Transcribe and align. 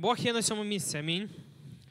Бог 0.00 0.18
є 0.18 0.32
на 0.32 0.42
цьому 0.42 0.64
місці. 0.64 0.98
Амінь. 0.98 1.30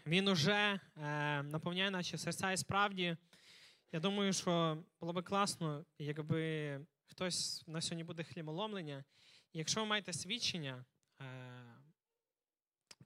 Він 0.05 0.27
уже 0.27 0.79
е, 0.97 1.43
наповняє 1.43 1.91
наші 1.91 2.17
серця 2.17 2.51
і 2.51 2.57
справді. 2.57 3.17
Я 3.91 3.99
думаю, 3.99 4.33
що 4.33 4.83
було 4.99 5.13
би 5.13 5.21
класно, 5.21 5.85
якби 5.99 6.79
хтось 7.05 7.63
на 7.67 7.81
сьогодні 7.81 8.03
буде 8.03 8.23
хліболомлення. 8.23 9.03
Якщо 9.53 9.81
ви 9.81 9.87
маєте 9.87 10.13
свідчення, 10.13 10.85
е, 11.21 11.25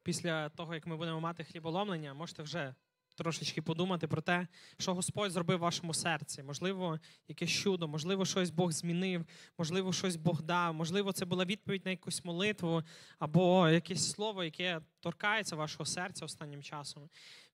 після 0.04 0.50
того, 0.50 0.74
як 0.74 0.88
ми 0.88 0.98
будемо 0.98 1.20
мати 1.20 1.44
хліболомлення, 1.44 2.14
можете 2.14 2.44
вже 2.44 2.76
трошечки 3.16 3.62
подумати 3.62 4.08
про 4.08 4.22
те, 4.22 4.48
що 4.78 4.94
Господь 4.94 5.32
зробив 5.32 5.58
в 5.58 5.62
вашому 5.62 5.94
серці. 5.94 6.44
Можливо, 6.44 7.00
якесь 7.28 7.50
чудо, 7.50 7.88
можливо, 7.88 8.26
щось 8.26 8.50
Бог 8.50 8.72
змінив, 8.72 9.26
можливо, 9.58 9.94
щось 9.94 10.16
Бог 10.16 10.42
дав, 10.42 10.74
можливо, 10.74 11.12
це 11.12 11.26
була 11.26 11.46
відповідь 11.46 11.86
на 11.86 11.92
якусь 11.92 12.26
молитву 12.26 12.84
або 13.20 13.70
якесь 13.70 14.12
слово, 14.12 14.44
яке 14.44 14.82
торкається 15.00 15.56
вашого 15.56 15.86
серця 15.86 16.26
останнім 16.26 16.64
часом. 16.64 17.10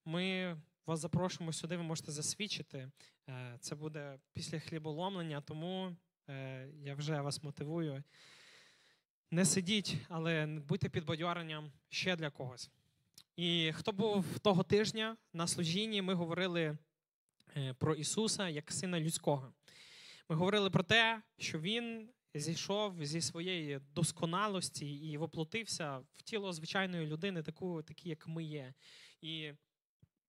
Ми 0.06 0.58
вас 0.86 1.00
запрошуємо 1.00 1.54
сюди, 1.54 1.78
ви 1.78 1.84
можете 1.84 2.12
засвідчити. 2.12 2.92
Е, 3.30 3.58
Це 3.60 3.76
буде 3.76 4.20
після 4.34 4.60
хліболомлення, 4.60 5.42
тому 5.42 5.96
е, 6.30 6.68
я 6.84 6.96
вже 6.96 7.22
вас 7.22 7.44
мотивую. 7.44 8.04
Не 9.32 9.46
сидіть, 9.46 9.98
але 10.10 10.46
будьте 10.46 10.90
підбадьоренням 10.90 11.72
ще 11.90 12.16
для 12.16 12.30
когось. 12.30 12.70
І 13.38 13.72
хто 13.76 13.91
був 13.91 14.40
того 14.40 14.64
тижня 14.64 15.18
на 15.34 15.48
служінні, 15.48 16.02
ми 16.02 16.14
говорили 16.14 16.78
е, 17.58 17.73
про 17.73 17.95
Ісуса 17.95 18.50
як 18.50 18.72
Сина 18.72 19.00
Людського. 19.00 19.54
Ми 20.30 20.36
говорили 20.36 20.70
про 20.70 20.84
те, 20.84 21.22
що 21.38 21.59
Він 21.59 22.09
зійшов 22.34 23.05
зі 23.05 23.22
своєї 23.22 23.80
досконалості 23.95 24.95
і 24.95 25.18
воплотився 25.18 25.98
в 25.98 26.22
тіло 26.22 26.54
звичайної 26.54 27.08
людини, 27.08 27.44
таку, 27.44 27.84
такі, 27.84 28.09
як 28.09 28.28
ми 28.28 28.44
є. 28.44 28.73
І 29.22 29.54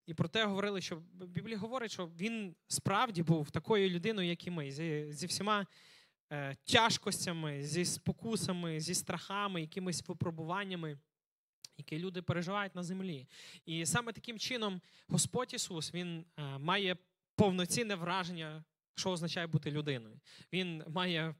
і 0.06 0.14
про 0.14 0.28
те 0.28 0.44
говорили, 0.44 0.80
що 0.80 1.02
Біблія 1.12 1.58
говорить, 1.58 1.92
що 1.92 2.06
він 2.06 2.54
справді 2.68 3.22
був 3.22 3.50
такою 3.50 3.90
людиною, 3.90 4.28
як 4.28 4.46
і 4.46 4.50
ми, 4.50 4.70
зі, 4.70 5.12
зі 5.12 5.26
всіма 5.26 5.66
е, 6.32 6.56
тяжкостями, 6.64 7.62
зі 7.62 7.84
спокусами, 7.84 8.80
зі 8.80 8.94
страхами, 8.94 9.60
якимись 9.60 10.08
випробуваннями, 10.08 10.98
які 11.78 11.98
люди 11.98 12.22
переживають 12.22 12.74
на 12.74 12.82
землі. 12.82 13.26
І 13.66 13.86
саме 13.86 14.12
таким 14.12 14.38
чином 14.38 14.80
Господь 15.08 15.54
Ісус 15.54 15.94
Він 15.94 16.24
е, 16.36 16.58
має 16.58 16.96
повноцінне 17.36 17.94
враження, 17.94 18.64
що 18.94 19.10
означає 19.10 19.46
бути 19.46 19.70
людиною. 19.70 20.20
Він 20.52 20.84
має 20.88 21.34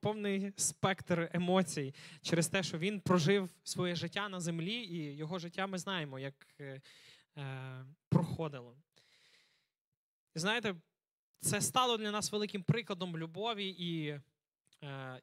повний 0.00 0.52
спектр 0.56 1.30
емоцій 1.32 1.94
через 2.22 2.48
те, 2.48 2.62
що 2.62 2.78
він 2.78 3.00
прожив 3.00 3.50
своє 3.64 3.94
життя 3.94 4.28
на 4.28 4.40
землі, 4.40 4.74
і 4.74 5.16
його 5.16 5.38
життя 5.38 5.66
ми 5.66 5.78
знаємо, 5.78 6.18
як 6.18 6.34
е, 6.60 6.80
е, 7.38 7.86
проходило. 8.08 8.76
Знаєте, 10.34 10.74
це 11.40 11.60
стало 11.60 11.96
для 11.96 12.10
нас 12.10 12.32
великим 12.32 12.62
прикладом 12.62 13.18
любові 13.18 13.68
і 13.78 14.20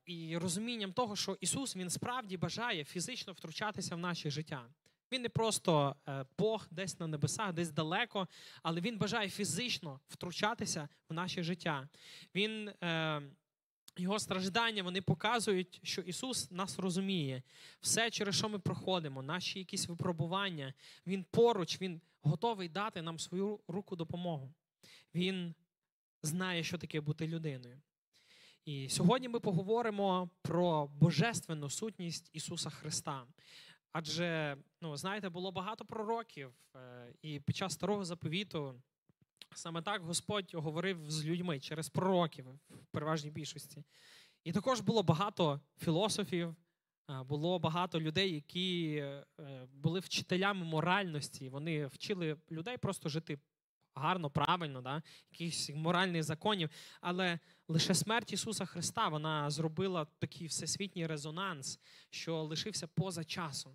і 0.05 0.37
розумінням 0.37 0.93
того, 0.93 1.15
що 1.15 1.37
Ісус 1.41 1.75
Він 1.75 1.89
справді 1.89 2.37
бажає 2.37 2.83
фізично 2.83 3.33
втручатися 3.33 3.95
в 3.95 3.99
наше 3.99 4.29
життя. 4.29 4.65
Він 5.11 5.21
не 5.21 5.29
просто 5.29 5.95
е, 6.07 6.25
Бог 6.37 6.67
десь 6.71 6.99
на 6.99 7.07
небесах, 7.07 7.53
десь 7.53 7.71
далеко, 7.71 8.27
але 8.63 8.81
Він 8.81 8.97
бажає 8.97 9.29
фізично 9.29 9.99
втручатися 10.07 10.89
в 11.09 11.13
наше 11.13 11.43
життя. 11.43 11.89
Він 12.35 12.69
е, 12.69 13.21
його 13.97 14.19
страждання 14.19 14.83
вони 14.83 15.01
показують, 15.01 15.79
що 15.83 16.01
Ісус 16.01 16.51
нас 16.51 16.79
розуміє. 16.79 17.43
Все, 17.81 18.09
через 18.09 18.35
що 18.35 18.49
ми 18.49 18.59
проходимо, 18.59 19.21
наші 19.21 19.59
якісь 19.59 19.87
випробування, 19.87 20.73
Він 21.07 21.25
поруч, 21.31 21.81
Він 21.81 22.01
готовий 22.21 22.69
дати 22.69 23.01
нам 23.01 23.19
свою 23.19 23.59
руку 23.67 23.95
допомогу. 23.95 24.53
Він 25.15 25.55
знає, 26.23 26.63
що 26.63 26.77
таке 26.77 27.01
бути 27.01 27.27
людиною. 27.27 27.81
І 28.69 28.89
сьогодні 28.89 29.29
ми 29.29 29.39
поговоримо 29.39 30.29
про 30.41 30.87
божественну 30.87 31.69
сутність 31.69 32.29
Ісуса 32.33 32.69
Христа. 32.69 33.25
Адже, 33.91 34.57
ну, 34.81 34.97
знаєте, 34.97 35.29
було 35.29 35.51
багато 35.51 35.85
пророків, 35.85 36.51
е, 36.75 37.13
і 37.21 37.39
під 37.39 37.55
час 37.55 37.73
старого 37.73 38.05
заповіту 38.05 38.81
Саме 39.55 39.81
так 39.81 40.01
Господь 40.01 40.51
говорив 40.53 41.11
з 41.11 41.25
людьми 41.25 41.59
через 41.59 41.89
пророків 41.89 42.45
в 42.69 42.85
переважній 42.91 43.31
більшості. 43.31 43.83
І 44.43 44.51
також 44.51 44.81
було 44.81 45.03
багато 45.03 45.59
філософів, 45.77 46.55
було 47.25 47.59
багато 47.59 48.01
людей, 48.01 48.33
які 48.33 48.95
е, 48.95 49.25
були 49.73 49.99
вчителями 49.99 50.65
моральності. 50.65 51.49
Вони 51.49 51.87
вчили 51.87 52.37
людей 52.51 52.77
просто 52.77 53.09
жити 53.09 53.39
гарно, 53.99 54.29
правильно, 54.29 54.81
да? 54.81 55.03
якихось 55.31 55.71
моральних 55.75 56.23
законів. 56.23 56.69
Але 57.01 57.39
лише 57.67 57.95
смерть 57.95 58.33
Ісуса 58.33 58.65
Христа 58.65 59.07
вона 59.07 59.49
зробила 59.49 60.07
такий 60.19 60.47
всесвітній 60.47 61.07
резонанс, 61.07 61.79
що 62.09 62.43
лишився 62.43 62.87
поза 62.87 63.23
часом. 63.23 63.73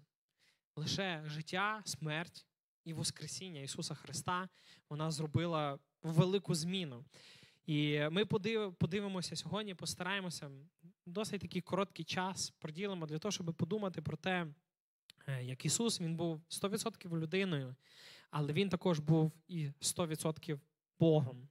Лише 0.76 1.22
життя, 1.26 1.82
смерть 1.84 2.46
і 2.84 2.92
Воскресіння 2.92 3.60
Ісуса 3.60 3.94
Христа 3.94 4.48
вона 4.90 5.10
зробила 5.10 5.78
велику 6.02 6.54
зміну. 6.54 7.04
І 7.66 8.00
ми 8.10 8.24
подивимося 8.70 9.36
сьогодні, 9.36 9.74
постараємося 9.74 10.50
досить 11.06 11.40
такий 11.40 11.62
короткий 11.62 12.04
час 12.04 12.50
приділимо 12.50 13.06
для 13.06 13.18
того, 13.18 13.32
щоб 13.32 13.54
подумати 13.54 14.02
про 14.02 14.16
те, 14.16 14.46
е, 15.26 15.44
як 15.44 15.64
Ісус 15.64 16.00
Він 16.00 16.16
був 16.16 16.42
100% 16.48 17.18
людиною, 17.18 17.74
але 18.34 18.52
Він 18.52 18.68
також 18.68 18.98
був 18.98 19.32
і 19.48 19.66
100% 19.66 20.60
Богом. 20.98 21.48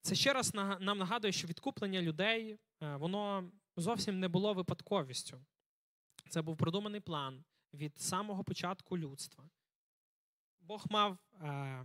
Це 0.00 0.14
ще 0.14 0.32
раз 0.32 0.54
нам 0.54 0.98
нагадує, 0.98 1.32
що 1.32 1.46
відкуплення 1.46 2.02
людей 2.02 2.58
е, 2.82 2.96
воно 2.96 3.50
зовсім 3.76 4.20
не 4.20 4.28
було 4.28 4.54
випадковістю. 4.54 5.40
Це 6.28 6.42
був 6.42 6.56
продуманий 6.56 7.00
план 7.00 7.44
від 7.74 7.98
самого 7.98 8.44
початку 8.44 8.98
людства. 8.98 9.50
Бог 10.60 10.84
мав 10.90 11.18
е, 11.42 11.84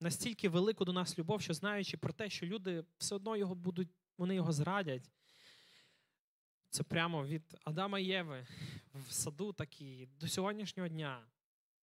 настільки 0.00 0.48
велику 0.48 0.84
до 0.84 0.92
нас 0.92 1.18
любов, 1.18 1.42
що 1.42 1.54
знаючи 1.54 1.96
про 1.96 2.12
те, 2.12 2.30
що 2.30 2.46
люди 2.46 2.84
все 2.98 3.14
одно 3.14 3.36
його 3.36 3.54
будуть, 3.54 3.88
вони 4.18 4.34
його 4.34 4.52
зрадять. 4.52 5.10
Це 6.70 6.82
прямо 6.82 7.26
від 7.26 7.56
Адама 7.64 7.98
і 7.98 8.04
Єви 8.04 8.46
в 8.94 9.12
саду, 9.12 9.52
так 9.52 9.80
і 9.80 10.08
до 10.20 10.28
сьогоднішнього 10.28 10.88
дня 10.88 11.26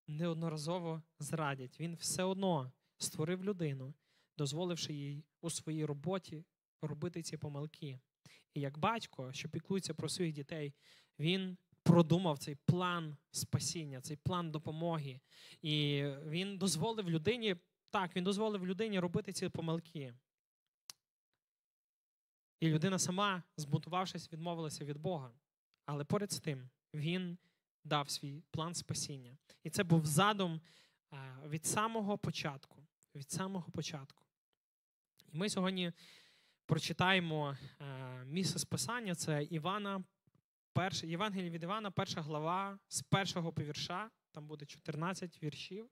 неодноразово 0.06 1.02
зрадять. 1.18 1.80
Він 1.80 1.94
все 1.94 2.22
одно 2.22 2.72
створив 2.98 3.44
людину, 3.44 3.94
дозволивши 4.38 4.92
їй 4.92 5.24
у 5.40 5.50
своїй 5.50 5.84
роботі 5.84 6.44
робити 6.82 7.22
ці 7.22 7.36
помилки. 7.36 8.00
І 8.54 8.60
як 8.60 8.78
батько, 8.78 9.32
що 9.32 9.48
піклується 9.48 9.94
про 9.94 10.08
своїх 10.08 10.34
дітей, 10.34 10.74
він 11.18 11.56
продумав 11.82 12.38
цей 12.38 12.54
план 12.54 13.16
спасіння, 13.30 14.00
цей 14.00 14.16
план 14.16 14.50
допомоги. 14.50 15.20
І 15.62 16.04
він 16.24 16.58
дозволив 16.58 17.10
людині, 17.10 17.56
так, 17.90 18.16
він 18.16 18.24
дозволив 18.24 18.66
людині 18.66 19.00
робити 19.00 19.32
ці 19.32 19.48
помилки. 19.48 20.14
І 22.60 22.68
людина 22.68 22.98
сама, 22.98 23.42
збунтувавшись, 23.56 24.32
відмовилася 24.32 24.84
від 24.84 24.98
Бога. 24.98 25.32
Але 25.86 26.04
поряд 26.04 26.32
з 26.32 26.40
тим, 26.40 26.70
він 26.94 27.38
дав 27.84 28.10
свій 28.10 28.42
план 28.50 28.74
спасіння. 28.74 29.36
І 29.62 29.70
це 29.70 29.84
був 29.84 30.06
задум 30.06 30.60
від 31.46 31.66
самого 31.66 32.18
початку. 32.18 32.86
Від 33.14 33.30
самого 33.30 33.70
початку. 33.70 34.24
І 35.32 35.36
ми 35.36 35.48
сьогодні 35.48 35.92
прочитаємо 36.66 37.56
місце 38.24 38.58
списання 38.58 39.14
це 39.14 39.44
Івана, 39.44 40.04
Перше, 40.72 41.06
Євангеліє 41.06 41.50
від 41.50 41.62
Івана, 41.62 41.90
перша 41.90 42.22
глава 42.22 42.78
з 42.88 43.02
першого 43.02 43.52
повірша, 43.52 44.10
там 44.30 44.46
буде 44.46 44.66
14 44.66 45.42
віршів, 45.42 45.90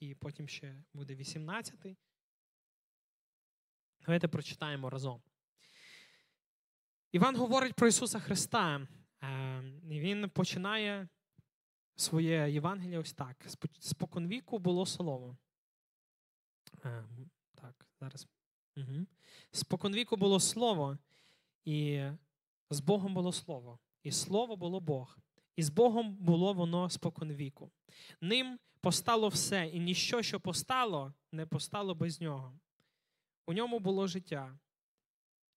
і 0.00 0.14
потім 0.14 0.48
ще 0.48 0.82
буде 0.94 1.14
18. 1.14 1.96
Давайте 4.00 4.28
прочитаємо 4.28 4.90
разом. 4.90 5.22
Іван 7.12 7.36
говорить 7.36 7.74
про 7.74 7.88
Ісуса 7.88 8.20
Христа. 8.20 8.86
Е, 9.22 9.60
Він 9.84 10.30
починає 10.30 11.08
своє 11.96 12.50
Євангеліє 12.50 12.98
ось 12.98 13.12
так. 13.12 13.46
Споконвіку 13.78 14.58
було 14.58 14.86
слово. 14.86 15.36
Е, 16.84 17.04
так, 17.54 17.86
зараз. 18.00 18.28
Угу. 18.76 19.06
Споконвіку 19.50 20.16
було 20.16 20.40
слово, 20.40 20.98
і 21.64 22.02
з 22.70 22.80
Богом 22.80 23.14
було 23.14 23.32
слово. 23.32 23.78
І 24.02 24.12
слово 24.12 24.56
було 24.56 24.80
Бог, 24.80 25.18
і 25.56 25.62
з 25.62 25.70
Богом 25.70 26.14
було 26.14 26.52
воно 26.52 26.90
споконвіку. 26.90 27.70
Ним 28.20 28.58
постало 28.80 29.28
все, 29.28 29.66
і 29.66 29.80
ніщо, 29.80 30.22
що 30.22 30.40
постало, 30.40 31.14
не 31.32 31.46
постало 31.46 31.94
без 31.94 32.20
нього. 32.20 32.58
У 33.46 33.52
ньому 33.52 33.78
було 33.78 34.06
життя, 34.06 34.58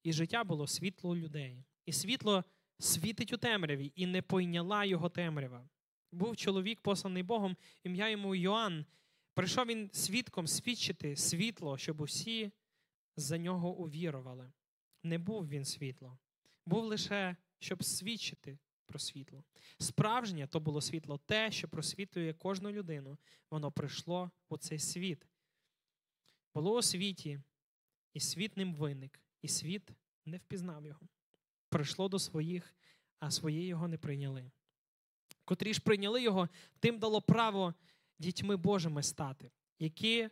і 0.03 0.13
життя 0.13 0.43
було 0.43 0.67
світло 0.67 1.15
людей. 1.15 1.63
І 1.85 1.93
світло 1.93 2.43
світить 2.79 3.33
у 3.33 3.37
темряві, 3.37 3.91
і 3.95 4.05
не 4.05 4.21
пойняла 4.21 4.85
його 4.85 5.09
темрява. 5.09 5.69
Був 6.11 6.37
чоловік, 6.37 6.81
посланий 6.81 7.23
Богом, 7.23 7.57
ім'я 7.83 8.09
йому 8.09 8.35
Йоанн. 8.35 8.85
Прийшов 9.33 9.65
він 9.65 9.89
свідком 9.93 10.47
свідчити 10.47 11.15
світло, 11.15 11.77
щоб 11.77 12.01
усі 12.01 12.51
за 13.15 13.37
нього 13.37 13.75
увірували. 13.75 14.51
Не 15.03 15.17
був 15.17 15.47
він 15.47 15.65
світло, 15.65 16.17
був 16.65 16.83
лише, 16.83 17.35
щоб 17.59 17.83
свідчити 17.83 18.57
про 18.85 18.99
світло. 18.99 19.43
Справжнє 19.77 20.47
то 20.47 20.59
було 20.59 20.81
світло, 20.81 21.17
те, 21.17 21.51
що 21.51 21.67
просвітлює 21.67 22.33
кожну 22.33 22.71
людину. 22.71 23.17
Воно 23.51 23.71
прийшло 23.71 24.31
у 24.49 24.57
цей 24.57 24.79
світ. 24.79 25.27
Було 26.53 26.77
у 26.77 26.81
світі, 26.81 27.39
і 28.13 28.19
світ 28.19 28.57
ним 28.57 28.73
виник, 28.73 29.19
і 29.41 29.47
світ 29.47 29.89
не 30.25 30.37
впізнав 30.37 30.85
його. 30.85 31.07
Прийшло 31.69 32.09
до 32.09 32.19
своїх, 32.19 32.75
а 33.19 33.31
свої 33.31 33.65
його 33.65 33.87
не 33.87 33.97
прийняли. 33.97 34.51
Котрі 35.49 35.73
ж 35.73 35.81
прийняли 35.81 36.21
його, 36.21 36.49
тим 36.79 36.99
дало 36.99 37.21
право 37.21 37.73
дітьми 38.19 38.57
Божими 38.57 39.03
стати, 39.03 39.51
які 39.79 40.19
е, 40.19 40.31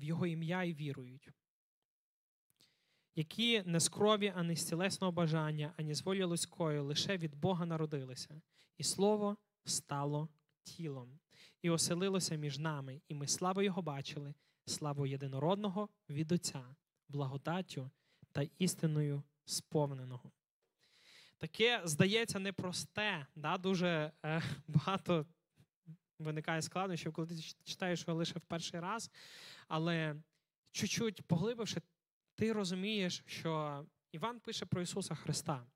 в 0.00 0.02
його 0.02 0.26
ім'я 0.26 0.62
і 0.62 0.74
вірують, 0.74 1.28
які 3.14 3.62
не 3.62 3.80
з 3.80 3.88
крові, 3.88 4.32
а 4.36 4.42
не 4.42 4.56
з 4.56 4.64
тілесного 4.64 5.12
бажання, 5.12 5.74
ані 5.76 5.94
з 5.94 6.02
волі 6.02 6.24
людської, 6.24 6.78
лише 6.78 7.16
від 7.16 7.34
Бога 7.34 7.66
народилися, 7.66 8.40
і 8.78 8.84
слово 8.84 9.36
стало 9.64 10.28
тілом, 10.62 11.20
і 11.62 11.70
оселилося 11.70 12.34
між 12.34 12.58
нами, 12.58 13.00
і 13.08 13.14
ми 13.14 13.26
славу 13.26 13.62
Його 13.62 13.82
бачили, 13.82 14.34
славу 14.66 15.06
єдинородного 15.06 15.88
від 16.08 16.32
Отця, 16.32 16.74
благодаттю 17.08 17.90
та 18.32 18.42
істиною 18.58 19.22
сповненого. 19.44 20.32
Таке, 21.44 21.80
здається, 21.84 22.38
непросте, 22.38 23.26
да? 23.36 23.58
дуже 23.58 24.12
е, 24.24 24.42
багато 24.68 25.26
виникає 26.18 26.62
складнощів, 26.62 27.12
коли 27.12 27.28
ти 27.28 27.34
читаєш 27.64 28.04
його 28.06 28.18
лише 28.18 28.38
в 28.38 28.42
перший 28.42 28.80
раз. 28.80 29.10
Але 29.68 30.16
чуть-чуть 30.72 31.22
поглибивши, 31.22 31.80
ти 32.34 32.52
розумієш, 32.52 33.22
що 33.26 33.84
Іван 34.12 34.40
пише 34.40 34.66
про 34.66 34.82
Ісуса 34.82 35.14
Христа. 35.14 35.66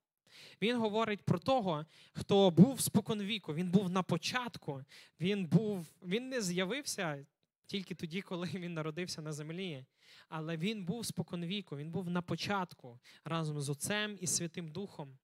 Він 0.61 0.77
говорить 0.77 1.21
про 1.21 1.39
того, 1.39 1.85
хто 2.13 2.51
був 2.51 2.81
споконвіку, 2.81 3.53
він 3.53 3.71
був 3.71 3.89
на 3.89 4.03
початку, 4.03 4.83
він 5.19 5.45
був, 5.45 5.87
він 6.01 6.29
не 6.29 6.41
з'явився 6.41 7.25
тільки 7.65 7.95
тоді, 7.95 8.21
коли 8.21 8.47
він 8.53 8.73
народився 8.73 9.21
на 9.21 9.33
землі. 9.33 9.85
Але 10.29 10.57
він 10.57 10.85
був 10.85 11.05
споконвіку, 11.05 11.77
він 11.77 11.91
був 11.91 12.09
на 12.09 12.21
початку 12.21 12.99
разом 13.23 13.61
з 13.61 13.69
Отцем 13.69 14.17
і 14.21 14.27
Святим 14.27 14.71
Духом. 14.71 15.17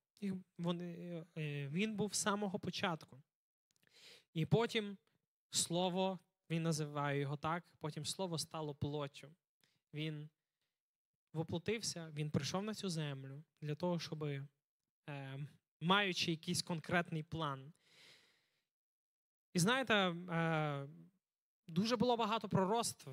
Вони, 0.57 1.25
е, 1.37 1.67
Він 1.67 1.95
був 1.95 2.15
з 2.15 2.21
самого 2.21 2.59
початку. 2.59 3.21
І 4.33 4.45
потім 4.45 4.97
слово, 5.49 6.19
він 6.49 6.63
називає 6.63 7.19
його 7.19 7.37
так, 7.37 7.63
потім 7.79 8.05
слово 8.05 8.37
стало 8.37 8.75
плоттю. 8.75 9.35
Він 9.93 10.29
воплотився, 11.33 12.09
він 12.13 12.31
прийшов 12.31 12.63
на 12.63 12.73
цю 12.73 12.89
землю 12.89 13.43
для 13.61 13.75
того, 13.75 13.99
щоб, 13.99 14.23
е, 14.23 15.47
маючи 15.81 16.31
якийсь 16.31 16.61
конкретний 16.61 17.23
план. 17.23 17.73
І 19.53 19.59
знаєте, 19.59 19.95
е, 19.95 20.87
дуже 21.67 21.95
було 21.95 22.17
багато 22.17 22.49
пророцтв 22.49 23.09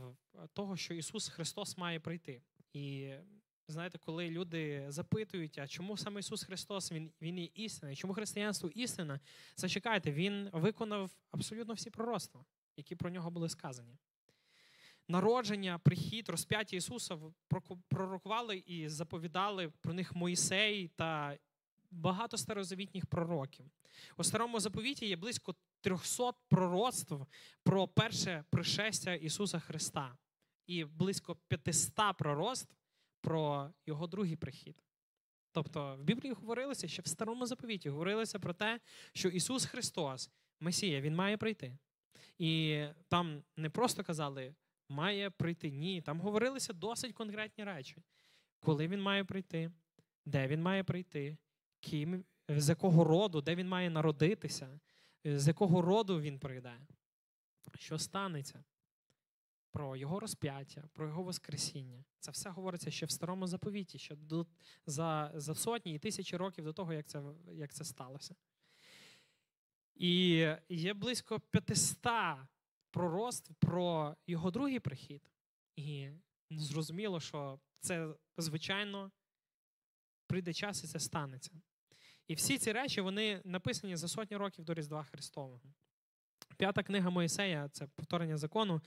того, 0.52 0.76
що 0.76 0.94
Ісус 0.94 1.28
Христос 1.28 1.76
має 1.76 2.00
прийти. 2.00 2.42
І 2.72 3.14
знаєте, 3.68 3.98
коли 3.98 4.30
люди 4.30 4.84
запитують, 4.88 5.58
а 5.58 5.66
чому 5.66 5.96
саме 5.96 6.20
Ісус 6.20 6.44
Христос 6.44 6.92
Він 6.92 7.10
він 7.22 7.38
є 7.38 7.48
істина, 7.54 7.94
чому 7.94 8.14
християнство 8.14 8.70
істина, 8.74 9.20
зачекайте, 9.56 10.12
Він 10.12 10.50
виконав 10.52 11.10
абсолютно 11.30 11.74
всі 11.74 11.90
пророцтва, 11.90 12.44
які 12.76 12.96
про 12.96 13.10
нього 13.10 13.30
були 13.30 13.48
сказані. 13.48 13.98
Народження, 15.08 15.78
прихід, 15.78 16.28
розп'яття 16.28 16.76
Ісуса 16.76 17.18
пророкували 17.88 18.56
і 18.56 18.88
заповідали 18.88 19.72
про 19.80 19.94
них 19.94 20.14
Моїсей 20.14 20.88
та 20.88 21.38
багато 21.90 22.36
старозавітніх 22.36 23.06
пророків. 23.06 23.66
У 24.16 24.24
старому 24.24 24.60
заповіті 24.60 25.06
є 25.06 25.16
близько 25.16 25.54
300 25.80 26.32
пророцтв 26.48 27.14
про 27.62 27.88
перше 27.88 28.44
пришестя 28.50 29.14
Ісуса 29.14 29.58
Христа 29.58 30.16
і 30.66 30.84
близько 30.84 31.36
500 31.48 32.16
пророцтв 32.18 32.74
про 33.22 33.70
його 33.86 34.06
другий 34.06 34.36
прихід. 34.36 34.84
Тобто 35.52 35.96
в 35.96 36.02
Біблії 36.02 36.32
говорилося, 36.32 36.88
ще 36.88 37.02
в 37.02 37.06
старому 37.06 37.46
заповіті 37.46 37.90
говорилося 37.90 38.38
про 38.38 38.54
те, 38.54 38.80
що 39.12 39.28
Ісус 39.28 39.64
Христос, 39.64 40.30
Месія, 40.60 41.00
Він 41.00 41.14
має 41.14 41.36
прийти. 41.36 41.78
І 42.38 42.84
там 43.08 43.42
не 43.56 43.70
просто 43.70 44.04
казали, 44.04 44.54
має 44.88 45.30
прийти. 45.30 45.70
Ні, 45.70 46.02
там 46.02 46.20
говорилися 46.20 46.72
досить 46.72 47.12
конкретні 47.12 47.64
речі. 47.64 47.96
Коли 48.60 48.88
він 48.88 49.02
має 49.02 49.24
прийти, 49.24 49.70
де 50.26 50.46
він 50.48 50.62
має 50.62 50.84
прийти, 50.84 51.36
ким, 51.80 52.24
з 52.48 52.68
якого 52.68 53.04
роду, 53.04 53.40
де 53.40 53.54
він 53.54 53.68
має 53.68 53.90
народитися, 53.90 54.80
з 55.24 55.48
якого 55.48 55.82
роду 55.82 56.20
він 56.20 56.38
прийде. 56.38 56.78
Що 57.78 57.98
станеться? 57.98 58.64
Про 59.72 59.96
його 59.96 60.20
розп'яття, 60.20 60.88
про 60.92 61.06
його 61.06 61.22
Воскресіння. 61.22 62.04
Це 62.18 62.30
все 62.30 62.50
говориться 62.50 62.90
ще 62.90 63.06
в 63.06 63.10
старому 63.10 63.46
заповіті, 63.46 63.98
ще 63.98 64.16
до, 64.16 64.46
за 64.86 65.32
за 65.34 65.54
сотні 65.54 65.94
і 65.94 65.98
тисячі 65.98 66.36
років 66.36 66.64
до 66.64 66.72
того, 66.72 66.92
як 66.92 67.06
це 67.06 67.22
як 67.52 67.74
це 67.74 67.84
сталося. 67.84 68.34
І 69.94 70.46
є 70.68 70.94
близько 70.94 71.40
500 71.40 71.98
пророцтв 72.90 73.54
про 73.54 74.16
його 74.26 74.50
другий 74.50 74.80
прихід. 74.80 75.30
І 75.76 76.10
зрозуміло, 76.50 77.20
що 77.20 77.60
це, 77.80 78.14
звичайно, 78.36 79.10
прийде 80.26 80.52
час 80.52 80.84
і 80.84 80.86
це 80.86 81.00
станеться. 81.00 81.50
І 82.28 82.34
всі 82.34 82.58
ці 82.58 82.72
речі 82.72 83.00
вони 83.00 83.40
написані 83.44 83.96
за 83.96 84.08
сотні 84.08 84.36
років 84.36 84.64
до 84.64 84.74
Різдва 84.74 85.04
Христового. 85.04 85.60
П'ята 86.56 86.82
книга 86.82 87.10
Моїсея 87.10 87.68
це 87.68 87.86
повторення 87.86 88.36
закону, 88.36 88.80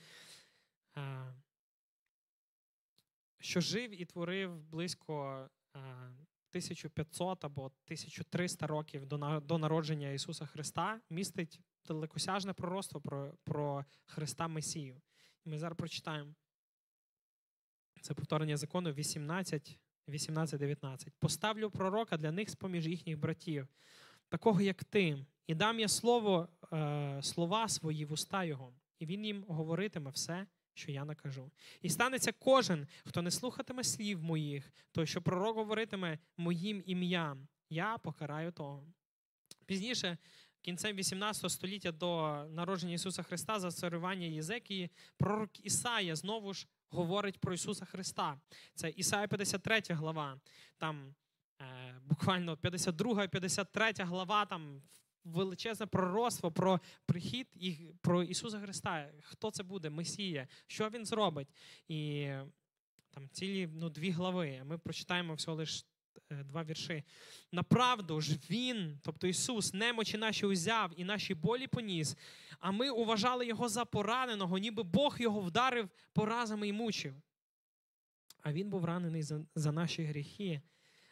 що 3.38 3.60
жив 3.60 4.00
і 4.02 4.04
творив 4.04 4.62
близько 4.62 5.48
1500 5.72 7.44
або 7.44 7.64
1300 7.64 8.66
років 8.66 9.06
до 9.40 9.58
народження 9.58 10.10
Ісуса 10.10 10.46
Христа, 10.46 11.00
містить 11.10 11.60
далекосяжне 11.84 12.52
пророцтво 12.52 13.00
про 13.00 13.32
про 13.44 13.84
Христа 14.06 14.48
Месію. 14.48 15.00
Ми 15.44 15.58
зараз 15.58 15.78
прочитаємо 15.78 16.34
це 18.00 18.14
повторення 18.14 18.56
закону 18.56 18.92
18, 18.92 19.78
18, 20.08 20.60
19. 20.60 21.14
Поставлю 21.18 21.70
пророка 21.70 22.16
для 22.16 22.32
них 22.32 22.50
з-поміж 22.50 22.86
їхніх 22.86 23.18
братів, 23.18 23.68
такого 24.28 24.60
як 24.60 24.84
ти, 24.84 25.26
і 25.46 25.54
дам 25.54 25.80
я 25.80 25.88
слово, 25.88 26.48
е, 26.72 27.22
слова 27.22 27.68
свої 27.68 28.04
в 28.04 28.12
уста 28.12 28.44
його, 28.44 28.74
і 28.98 29.06
він 29.06 29.24
їм 29.24 29.44
говоритиме 29.48 30.10
все. 30.10 30.46
Що 30.76 30.92
я 30.92 31.04
накажу. 31.04 31.50
І 31.82 31.90
станеться 31.90 32.32
кожен, 32.32 32.86
хто 33.04 33.22
не 33.22 33.30
слухатиме 33.30 33.84
слів 33.84 34.22
моїх, 34.22 34.72
той, 34.92 35.06
що 35.06 35.22
пророк 35.22 35.56
говоритиме 35.56 36.18
моїм 36.36 36.82
ім'ям, 36.86 37.48
я 37.70 37.98
покараю 37.98 38.52
того. 38.52 38.86
Пізніше 39.66 40.18
кінцем 40.60 40.96
18 40.96 41.50
століття 41.50 41.92
до 41.92 42.44
народження 42.50 42.94
Ісуса 42.94 43.22
Христа 43.22 43.60
за 43.60 43.70
царювання 43.70 44.26
Єзекії, 44.26 44.90
пророк 45.16 45.64
Ісая 45.64 46.16
знову 46.16 46.54
ж 46.54 46.66
говорить 46.90 47.38
про 47.38 47.54
Ісуса 47.54 47.84
Христа. 47.84 48.40
Це 48.74 48.90
Ісая 48.90 49.28
53 49.28 49.82
глава, 49.88 50.40
там 50.78 51.14
е, 51.60 51.94
буквально 52.04 52.56
52 52.56 53.24
і 53.24 53.28
53 53.28 53.92
глава, 53.98 54.46
там 54.46 54.82
величезне 55.26 55.86
пророцтво 55.86 56.52
про 56.52 56.80
прихід 57.06 57.48
і 57.54 57.92
про 58.00 58.22
Ісуса 58.22 58.60
Христа. 58.60 59.12
Хто 59.22 59.50
це 59.50 59.62
буде? 59.62 59.90
Месія, 59.90 60.48
що 60.66 60.88
Він 60.88 61.06
зробить? 61.06 61.48
І 61.88 62.28
там 63.10 63.28
цілі 63.32 63.68
ну, 63.72 63.90
дві 63.90 64.10
глави. 64.10 64.62
Ми 64.64 64.78
прочитаємо 64.78 65.34
всього 65.34 65.56
лише 65.56 65.84
два 66.30 66.64
вірші. 66.64 67.04
Направду 67.52 68.20
ж 68.20 68.38
Він, 68.50 69.00
тобто 69.02 69.26
Ісус, 69.26 69.74
немочі 69.74 70.18
наші 70.18 70.46
узяв 70.46 70.92
і 70.96 71.04
наші 71.04 71.34
болі 71.34 71.66
поніс, 71.66 72.16
а 72.58 72.70
ми 72.70 72.90
уважали 72.90 73.46
Його 73.46 73.68
за 73.68 73.84
пораненого, 73.84 74.58
ніби 74.58 74.82
Бог 74.82 75.16
його 75.20 75.40
вдарив 75.40 75.88
поразами 76.12 76.68
і 76.68 76.72
мучив. 76.72 77.14
А 78.42 78.52
Він 78.52 78.70
був 78.70 78.84
ранений 78.84 79.22
за, 79.22 79.40
за 79.54 79.72
наші 79.72 80.04
гріхи, 80.04 80.60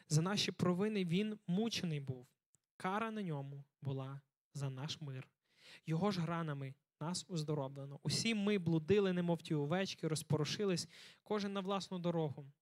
за 0.09 0.23
наші 0.23 0.53
провини 0.53 1.05
Він 1.05 1.39
мучений 1.47 2.01
був. 2.01 2.27
Кара 2.77 3.11
на 3.11 3.23
ньому 3.23 3.65
була 3.85 4.21
за 4.55 4.71
наш 4.71 5.01
мир. 5.01 5.29
Його 5.87 6.11
ж 6.11 6.21
гранами 6.21 6.75
нас 7.01 7.25
уздороблено. 7.29 8.01
Усі 8.03 8.35
ми 8.35 8.59
блудили, 8.59 9.13
немов 9.13 9.43
ті 9.43 9.55
овечки, 9.55 10.09
розпорошились, 10.09 10.89
кожен 11.23 11.53
на 11.53 11.61
власну 11.61 11.99
дорогу 11.99 12.53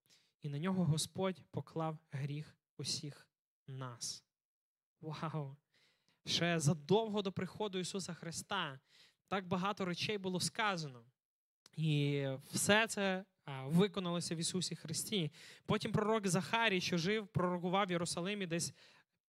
і 0.43 0.49
на 0.49 0.59
нього 0.59 0.85
Господь 0.85 1.43
поклав 1.51 1.99
гріх 2.11 2.57
усіх 2.79 3.29
нас. 3.67 4.25
Вау! 5.01 5.57
ще 6.27 6.61
задовго 6.61 7.23
до 7.23 7.33
приходу 7.33 7.79
Ісуса 7.79 8.15
Христа. 8.15 8.81
Так 9.29 9.47
багато 9.47 9.85
речей 9.85 10.19
було 10.19 10.41
сказано. 10.41 11.05
І 11.77 12.27
все 12.53 12.87
це 12.87 13.25
виконалося 13.65 14.35
в 14.35 14.39
Ісусі 14.39 14.77
Христі. 14.77 15.31
Потім 15.67 15.93
пророк 15.93 16.27
Захарій, 16.27 16.81
що 16.81 16.99
жив, 16.99 17.29
пророкував 17.29 17.87
в 17.87 17.91
Єрусалимі 17.91 18.47
десь 18.47 18.75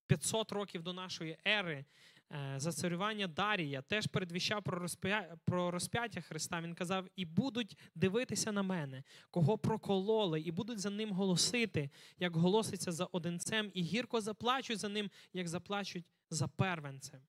500 0.08 0.52
років 0.52 0.84
до 0.84 0.94
нашої 0.94 1.38
ери. 1.48 1.86
Е, 2.34 2.60
за 2.60 2.72
царювання 2.72 3.28
Дарія 3.28 3.82
теж 3.82 4.08
передвіщав 4.08 4.64
про 4.64 4.80
розп'я... 4.80 5.38
про 5.46 5.72
розп'яття 5.72 6.22
Христа. 6.22 6.62
Він 6.62 6.76
казав: 6.76 7.08
і 7.16 7.26
будуть 7.26 7.80
дивитися 7.96 8.52
на 8.52 8.64
мене, 8.64 9.04
кого 9.32 9.58
прокололи, 9.58 10.42
і 10.42 10.52
будуть 10.52 10.80
за 10.80 10.90
ним 10.90 11.12
голосити, 11.12 11.90
як 12.20 12.36
голоситься 12.36 12.92
за 12.92 13.06
одинцем, 13.06 13.72
і 13.74 13.82
гірко 13.82 14.22
заплачуть 14.22 14.80
за 14.80 14.90
ним, 14.90 15.12
як 15.34 15.48
заплачуть 15.48 16.06
за 16.30 16.48
первенцем. 16.48 17.22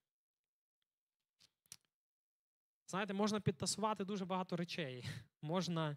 Знаєте, 2.86 3.14
можна 3.14 3.40
підтасувати 3.40 4.04
дуже 4.04 4.24
багато 4.24 4.56
речей. 4.56 5.08
Можна, 5.42 5.96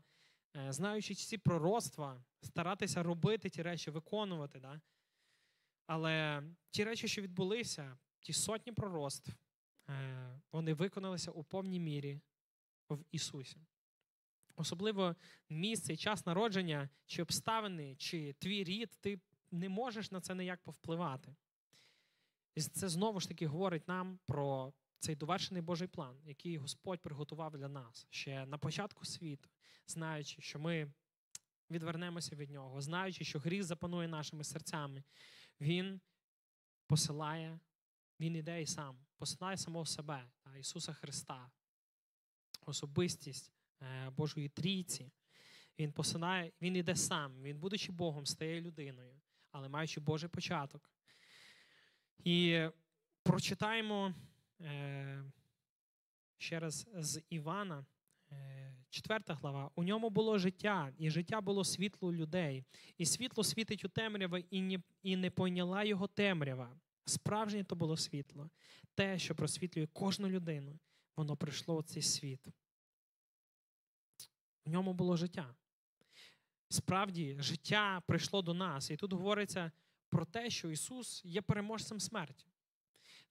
е, 0.55 0.73
знаючи 0.73 1.13
ці 1.15 1.37
пророцтва, 1.37 2.23
старатися 2.41 3.03
робити 3.03 3.49
ті 3.49 3.61
речі, 3.61 3.91
виконувати. 3.91 4.59
Да? 4.59 4.81
Але 5.87 6.43
ті 6.71 6.83
речі, 6.83 7.07
що 7.07 7.21
відбулися, 7.21 7.97
ті 8.19 8.33
сотні 8.33 8.73
пророцтв, 8.73 9.31
е, 9.89 10.41
вони 10.51 10.73
виконалися 10.73 11.31
у 11.31 11.43
повній 11.43 11.79
мірі 11.79 12.21
в 12.89 13.03
Ісусі. 13.11 13.57
Особливо 14.55 15.15
місце 15.49 15.93
і 15.93 15.97
час 15.97 16.25
народження, 16.25 16.89
чи 17.05 17.21
обставини, 17.21 17.95
чи 17.95 18.33
твій 18.33 18.63
рід, 18.63 18.97
ти 19.01 19.19
не 19.51 19.69
можеш 19.69 20.11
на 20.11 20.21
це 20.21 20.35
ніяк 20.35 20.61
повпливати. 20.63 21.35
І 22.55 22.61
це 22.61 22.89
знову 22.89 23.19
ж 23.19 23.27
таки 23.27 23.47
говорить 23.47 23.87
нам 23.87 24.19
про 24.25 24.73
цей 24.99 25.15
довершений 25.15 25.61
Божий 25.61 25.87
план, 25.87 26.17
який 26.23 26.57
Господь 26.57 27.01
приготував 27.01 27.57
для 27.57 27.67
нас 27.67 28.07
ще 28.09 28.45
на 28.45 28.57
початку 28.57 29.05
світу, 29.05 29.49
знаючи, 29.87 30.41
що 30.41 30.59
ми 30.59 30.91
відвернемося 31.71 32.35
від 32.35 32.49
нього, 32.49 32.81
знаючи, 32.81 33.23
що 33.23 33.39
гріх 33.39 33.63
запанує 33.63 34.07
нашими 34.07 34.43
серцями, 34.43 35.03
Він 35.61 36.01
посилає, 36.87 37.59
Він 38.19 38.35
іде 38.35 38.61
і 38.61 38.65
сам, 38.65 38.99
посилає 39.17 39.57
самого 39.57 39.85
себе, 39.85 40.29
Ісуса 40.59 40.93
Христа, 40.93 41.51
особистість 42.61 43.53
е, 43.81 44.09
Божої 44.09 44.49
трійці. 44.49 45.11
Він 45.79 45.91
посилає, 45.91 46.51
він 46.61 46.75
іде 46.75 46.95
сам, 46.95 47.43
він, 47.43 47.59
будучи 47.59 47.91
Богом, 47.91 48.25
стає 48.25 48.61
людиною, 48.61 49.21
але 49.51 49.69
маючи 49.69 49.99
Божий 49.99 50.29
початок. 50.29 50.91
І 52.23 52.67
прочитаємо 53.23 54.13
е, 54.61 55.23
ще 56.37 56.59
раз 56.59 56.87
з 56.93 57.21
Івана, 57.29 57.85
е, 58.31 58.73
4 58.89 59.23
глава. 59.27 59.71
У 59.75 59.83
ньому 59.83 60.09
було 60.09 60.37
життя, 60.37 60.93
і 60.97 61.09
життя 61.09 61.41
було 61.41 61.63
світло 61.63 62.13
людей. 62.13 62.63
І 62.97 63.05
світло 63.05 63.43
світить 63.43 63.85
у 63.85 63.89
темряві, 63.89 64.45
і 64.49 64.61
не, 64.61 64.79
і 65.03 65.15
не 65.15 65.31
пойняла 65.31 65.83
його 65.83 66.07
темрява. 66.07 66.79
Справжнє 67.05 67.63
то 67.63 67.75
було 67.75 67.97
світло, 67.97 68.49
те, 68.95 69.19
що 69.19 69.35
просвітлює 69.35 69.87
кожну 69.87 70.29
людину, 70.29 70.79
воно 71.15 71.37
прийшло 71.37 71.75
у 71.75 71.81
цей 71.83 72.01
світ. 72.01 72.47
В 74.65 74.69
ньому 74.69 74.93
було 74.93 75.17
життя. 75.17 75.55
Справді, 76.69 77.37
життя 77.39 78.01
прийшло 78.07 78.41
до 78.41 78.53
нас. 78.53 78.91
І 78.91 78.95
тут 78.97 79.13
говориться 79.13 79.71
про 80.09 80.25
те, 80.25 80.49
що 80.49 80.71
Ісус 80.71 81.25
є 81.25 81.41
переможцем 81.41 81.99
смерті. 81.99 82.45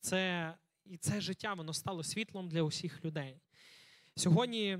Це, 0.00 0.54
І 0.84 0.96
це 0.96 1.20
життя 1.20 1.54
воно 1.54 1.72
стало 1.72 2.02
світлом 2.02 2.48
для 2.48 2.62
усіх 2.62 3.04
людей. 3.04 3.40
Сьогодні 4.18 4.78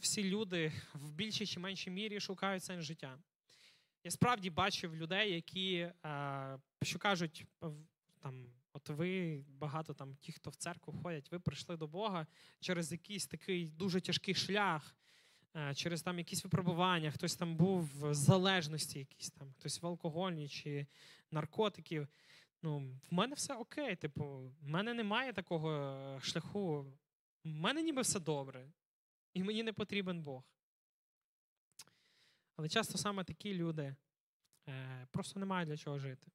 всі 0.00 0.24
люди 0.24 0.72
в 0.94 1.10
більшій 1.10 1.46
чи 1.46 1.60
меншій 1.60 1.90
мірі 1.90 2.20
шукають 2.20 2.64
сенс 2.64 2.84
життя. 2.84 3.18
Я 4.04 4.10
справді 4.10 4.50
бачив 4.50 4.96
людей, 4.96 5.32
які 5.32 5.90
що 6.82 6.98
кажуть, 6.98 7.44
там, 8.22 8.46
от 8.72 8.88
ви 8.88 9.44
багато 9.48 9.94
там, 9.94 10.16
ті, 10.16 10.32
хто 10.32 10.50
в 10.50 10.54
церкву 10.54 10.94
ходять, 11.02 11.32
ви 11.32 11.38
прийшли 11.38 11.76
до 11.76 11.86
Бога 11.86 12.26
через 12.60 12.92
якийсь 12.92 13.26
такий 13.26 13.68
дуже 13.68 14.00
тяжкий 14.00 14.34
шлях, 14.34 14.96
через 15.74 16.02
там 16.02 16.18
якісь 16.18 16.44
випробування, 16.44 17.10
хтось 17.10 17.36
там 17.36 17.56
був 17.56 17.90
в 18.00 18.14
залежності, 18.14 18.98
якісь 18.98 19.30
там, 19.30 19.52
хтось 19.52 19.82
в 19.82 19.86
алкогольній 19.86 20.48
чи 20.48 20.86
наркотиків. 21.30 22.08
Ну, 22.62 22.78
в 23.10 23.14
мене 23.14 23.34
все 23.34 23.54
окей. 23.54 23.96
Типу, 23.96 24.52
в 24.60 24.68
мене 24.68 24.94
немає 24.94 25.32
такого 25.32 25.72
е, 25.72 26.20
шляху. 26.20 26.86
В 27.44 27.48
мене 27.48 27.82
ніби 27.82 28.02
все 28.02 28.20
добре, 28.20 28.72
і 29.34 29.42
мені 29.42 29.62
не 29.62 29.72
потрібен 29.72 30.22
Бог. 30.22 30.44
Але 32.56 32.68
часто 32.68 32.98
саме 32.98 33.24
такі 33.24 33.54
люди 33.54 33.96
е, 34.68 35.06
просто 35.10 35.40
не 35.40 35.46
мають 35.46 35.68
для 35.68 35.76
чого 35.76 35.98
жити. 35.98 36.26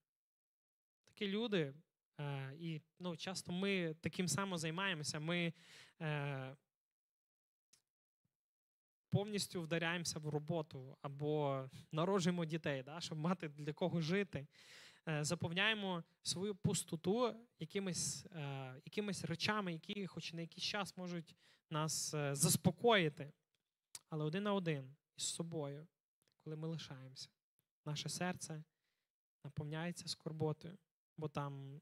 Такі 1.06 1.28
люди, 1.28 1.74
е, 2.20 2.54
і 2.60 2.82
ну, 3.00 3.18
часто 3.18 3.52
ми 3.52 3.96
таким 4.02 4.28
самим 4.28 4.58
займаємося, 4.58 5.20
ми 5.20 5.54
е, 6.02 6.56
повністю 9.10 9.62
вдаряємося 9.62 10.20
в 10.20 10.30
роботу 10.30 10.98
або 11.02 11.66
народжуємо 11.92 12.46
дітей, 12.46 12.84
да, 12.84 13.02
щоб 13.02 13.18
мати 13.18 13.48
для 13.48 13.74
кого 13.74 14.02
жити. 14.02 14.48
Е, 15.10 15.24
заповняємо 15.24 16.04
свою 16.22 16.56
пустоту 16.56 17.36
якимись 17.60 18.26
е, 18.26 18.76
якимись 18.86 19.24
речами, 19.24 19.74
які, 19.74 20.08
хоч 20.08 20.34
на 20.34 20.42
якийсь 20.42 20.64
час 20.64 20.98
можуть 20.98 21.36
нас 21.70 22.14
е, 22.14 22.36
заспокоїти. 22.36 23.34
Але 24.10 24.26
один 24.26 24.44
на 24.44 24.54
один 24.54 24.96
із 25.18 25.24
собою, 25.24 25.88
коли 26.44 26.56
ми 26.56 26.68
лишаємося, 26.68 27.30
наше 27.86 28.10
серце 28.10 28.64
наповняється 29.44 30.08
скорботою, 30.08 30.78
бо 31.18 31.28
там 31.28 31.82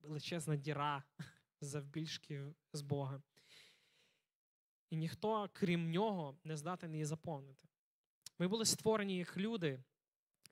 величезна 0.00 0.56
діра 0.56 1.04
завбільшки 1.60 2.54
з 2.72 2.82
Бога. 2.82 3.22
І 4.90 4.96
ніхто, 4.96 5.50
крім 5.52 5.90
нього, 5.90 6.38
не 6.44 6.56
здатен 6.56 6.92
її 6.92 7.04
заповнити. 7.04 7.68
Ми 8.38 8.48
були 8.48 8.64
створені 8.64 9.16
як 9.16 9.36
люди 9.36 9.82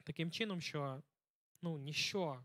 таким 0.03 0.31
чином, 0.31 0.61
що 0.61 1.03
ну, 1.63 1.79
ніщо 1.79 2.45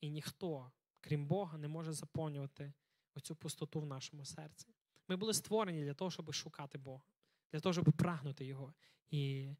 і 0.00 0.10
ніхто, 0.10 0.72
крім 1.00 1.26
Бога, 1.26 1.58
не 1.58 1.68
може 1.68 1.92
заповнювати 1.92 2.72
оцю 3.14 3.36
пустоту 3.36 3.80
в 3.80 3.86
нашому 3.86 4.24
серці. 4.24 4.68
Ми 5.08 5.16
були 5.16 5.34
створені 5.34 5.84
для 5.84 5.94
того, 5.94 6.10
щоб 6.10 6.34
шукати 6.34 6.78
Бога, 6.78 7.04
для 7.52 7.60
того, 7.60 7.72
щоб 7.72 7.92
прагнути 7.92 8.44
Його 8.44 8.74
і, 9.10 9.50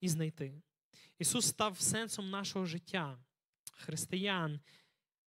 і 0.00 0.08
знайти. 0.08 0.62
Ісус 1.18 1.46
став 1.46 1.80
сенсом 1.80 2.30
нашого 2.30 2.66
життя, 2.66 3.18
християн. 3.72 4.60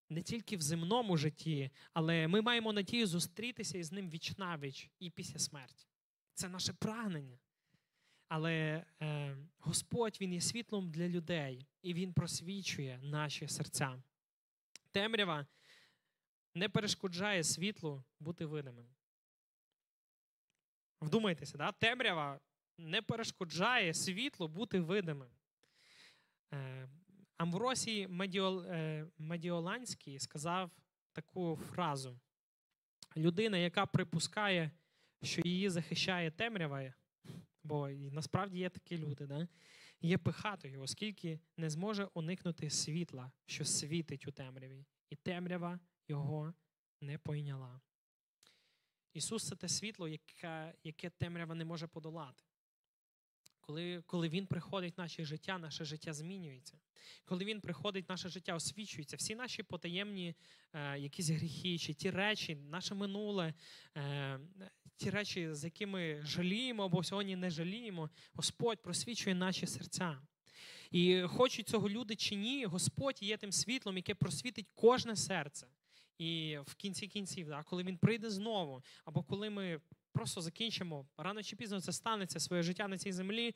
Не 0.08 0.22
тільки 0.22 0.56
в 0.56 0.60
земному 0.60 1.16
житті, 1.16 1.70
але 1.92 2.28
ми 2.28 2.40
маємо 2.40 2.72
надію 2.72 3.06
зустрітися 3.06 3.78
із 3.78 3.92
ним 3.92 4.10
вічнавіч 4.10 4.90
і 4.98 5.10
після 5.10 5.38
смерті. 5.38 5.86
Це 6.34 6.48
наше 6.48 6.72
прагнення. 6.72 7.38
Але 8.28 8.84
е, 9.02 9.36
Господь 9.58 10.18
Він 10.20 10.32
є 10.32 10.40
світлом 10.40 10.90
для 10.90 11.08
людей, 11.08 11.66
і 11.82 11.94
Він 11.94 12.12
просвічує 12.12 12.98
наші 13.02 13.48
серця. 13.48 14.02
Темрява 14.90 15.46
не 16.54 16.68
перешкоджає 16.68 17.44
світлу 17.44 18.04
бути 18.20 18.46
видимим. 18.46 18.86
Вдумайтеся, 21.00 21.58
да? 21.58 21.72
темрява 21.72 22.40
не 22.78 23.02
перешкоджає 23.02 23.94
світлу 23.94 24.48
бути 24.48 24.80
видимим. 24.80 25.30
Е, 26.52 26.88
Амвросій 27.36 28.08
е, 28.10 29.06
Медіоланський 29.18 30.18
сказав 30.18 30.70
таку 31.12 31.56
фразу: 31.56 32.20
людина, 33.16 33.58
яка 33.58 33.86
припускає, 33.86 34.70
що 35.22 35.42
її 35.44 35.68
захищає 35.68 36.30
темрява, 36.30 36.94
бо 37.66 37.88
насправді 37.88 38.58
є 38.58 38.70
такі 38.70 38.98
люди, 38.98 39.26
да? 39.26 39.48
є 40.00 40.18
пихатою, 40.18 40.82
оскільки 40.82 41.40
не 41.56 41.70
зможе 41.70 42.08
уникнути 42.14 42.70
світла, 42.70 43.32
що 43.46 43.64
світить 43.64 44.28
у 44.28 44.30
темряві, 44.30 44.86
і 45.10 45.16
темрява 45.16 45.80
його 46.08 46.54
не 47.00 47.18
пойняла. 47.18 47.80
Ісус 49.12 49.48
це 49.48 49.56
те 49.56 49.68
світло, 49.68 50.08
яке 50.08 50.74
яке 50.84 51.10
темрява 51.10 51.54
не 51.54 51.64
може 51.64 51.86
подолати. 51.86 52.44
Коли 53.66 54.02
коли 54.06 54.28
Він 54.28 54.46
приходить 54.46 54.96
в 54.96 55.00
наше 55.00 55.24
життя, 55.24 55.58
наше 55.58 55.84
життя 55.84 56.12
змінюється. 56.12 56.78
Коли 57.24 57.44
Він 57.44 57.60
приходить, 57.60 58.08
наше 58.08 58.28
життя 58.28 58.54
освічується, 58.54 59.16
всі 59.16 59.34
наші 59.34 59.62
потаємні 59.62 60.34
е, 60.72 60.98
якісь 60.98 61.28
гріхи, 61.28 61.78
чи 61.78 61.94
ті 61.94 62.10
речі, 62.10 62.54
наше 62.54 62.94
минуле, 62.94 63.54
е, 63.96 64.40
ті 64.96 65.10
речі, 65.10 65.54
з 65.54 65.64
якими 65.64 66.22
жаліємо 66.24 66.84
або 66.84 67.04
сьогодні 67.04 67.36
не 67.36 67.50
жаліємо, 67.50 68.10
Господь 68.32 68.82
просвічує 68.82 69.34
наші 69.36 69.66
серця. 69.66 70.18
І 70.90 71.22
хочуть 71.22 71.68
цього 71.68 71.88
люди 71.88 72.16
чи 72.16 72.34
ні, 72.34 72.64
Господь 72.64 73.22
є 73.22 73.36
тим 73.36 73.52
світлом, 73.52 73.96
яке 73.96 74.14
просвітить 74.14 74.66
кожне 74.74 75.16
серце. 75.16 75.66
І 76.18 76.58
в 76.66 76.74
кінці 76.74 77.06
кінців, 77.06 77.48
да, 77.48 77.62
коли 77.62 77.82
він 77.82 77.98
прийде 77.98 78.30
знову, 78.30 78.82
або 79.04 79.22
коли 79.22 79.50
ми 79.50 79.80
просто 80.16 80.40
закінчимо, 80.40 81.06
рано 81.16 81.42
чи 81.42 81.56
пізно 81.56 81.80
це 81.80 81.92
станеться 81.92 82.40
своє 82.40 82.62
життя 82.62 82.88
на 82.88 82.98
цій 82.98 83.12
землі, 83.12 83.54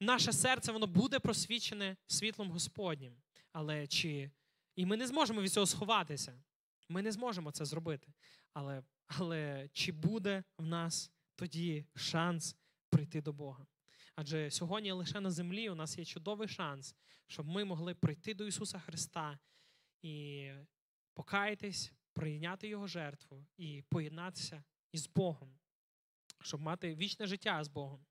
наше 0.00 0.32
серце 0.32 0.72
воно 0.72 0.86
буде 0.86 1.18
просвічене 1.18 1.96
світлом 2.06 2.50
Господнім. 2.50 3.16
Але 3.52 3.86
чи 3.86 4.30
і 4.76 4.86
ми 4.86 4.96
не 4.96 5.06
зможемо 5.06 5.42
від 5.42 5.52
цього 5.52 5.66
сховатися. 5.66 6.42
Ми 6.88 7.02
не 7.02 7.12
зможемо 7.12 7.52
це 7.52 7.64
зробити. 7.64 8.12
Але, 8.52 8.82
Але 9.06 9.68
чи 9.72 9.92
буде 9.92 10.44
в 10.58 10.66
нас 10.66 11.10
тоді 11.36 11.84
шанс 11.94 12.56
прийти 12.90 13.22
до 13.22 13.32
Бога? 13.32 13.66
Адже 14.16 14.50
сьогодні 14.50 14.92
лише 14.92 15.20
на 15.20 15.30
землі 15.30 15.70
у 15.70 15.74
нас 15.74 15.98
є 15.98 16.04
чудовий 16.04 16.48
шанс, 16.48 16.94
щоб 17.26 17.46
ми 17.46 17.64
могли 17.64 17.94
прийти 17.94 18.34
до 18.34 18.46
Ісуса 18.46 18.78
Христа 18.78 19.38
і 20.02 20.48
покаятись, 21.14 21.92
прийняти 22.12 22.68
Його 22.68 22.86
жертву 22.86 23.46
і 23.56 23.82
поєднатися 23.88 24.64
із 24.92 25.06
Богом, 25.06 25.59
щоб 26.42 26.60
мати 26.60 26.94
вічне 26.94 27.26
життя 27.26 27.64
з 27.64 27.68
Богом. 27.68 28.06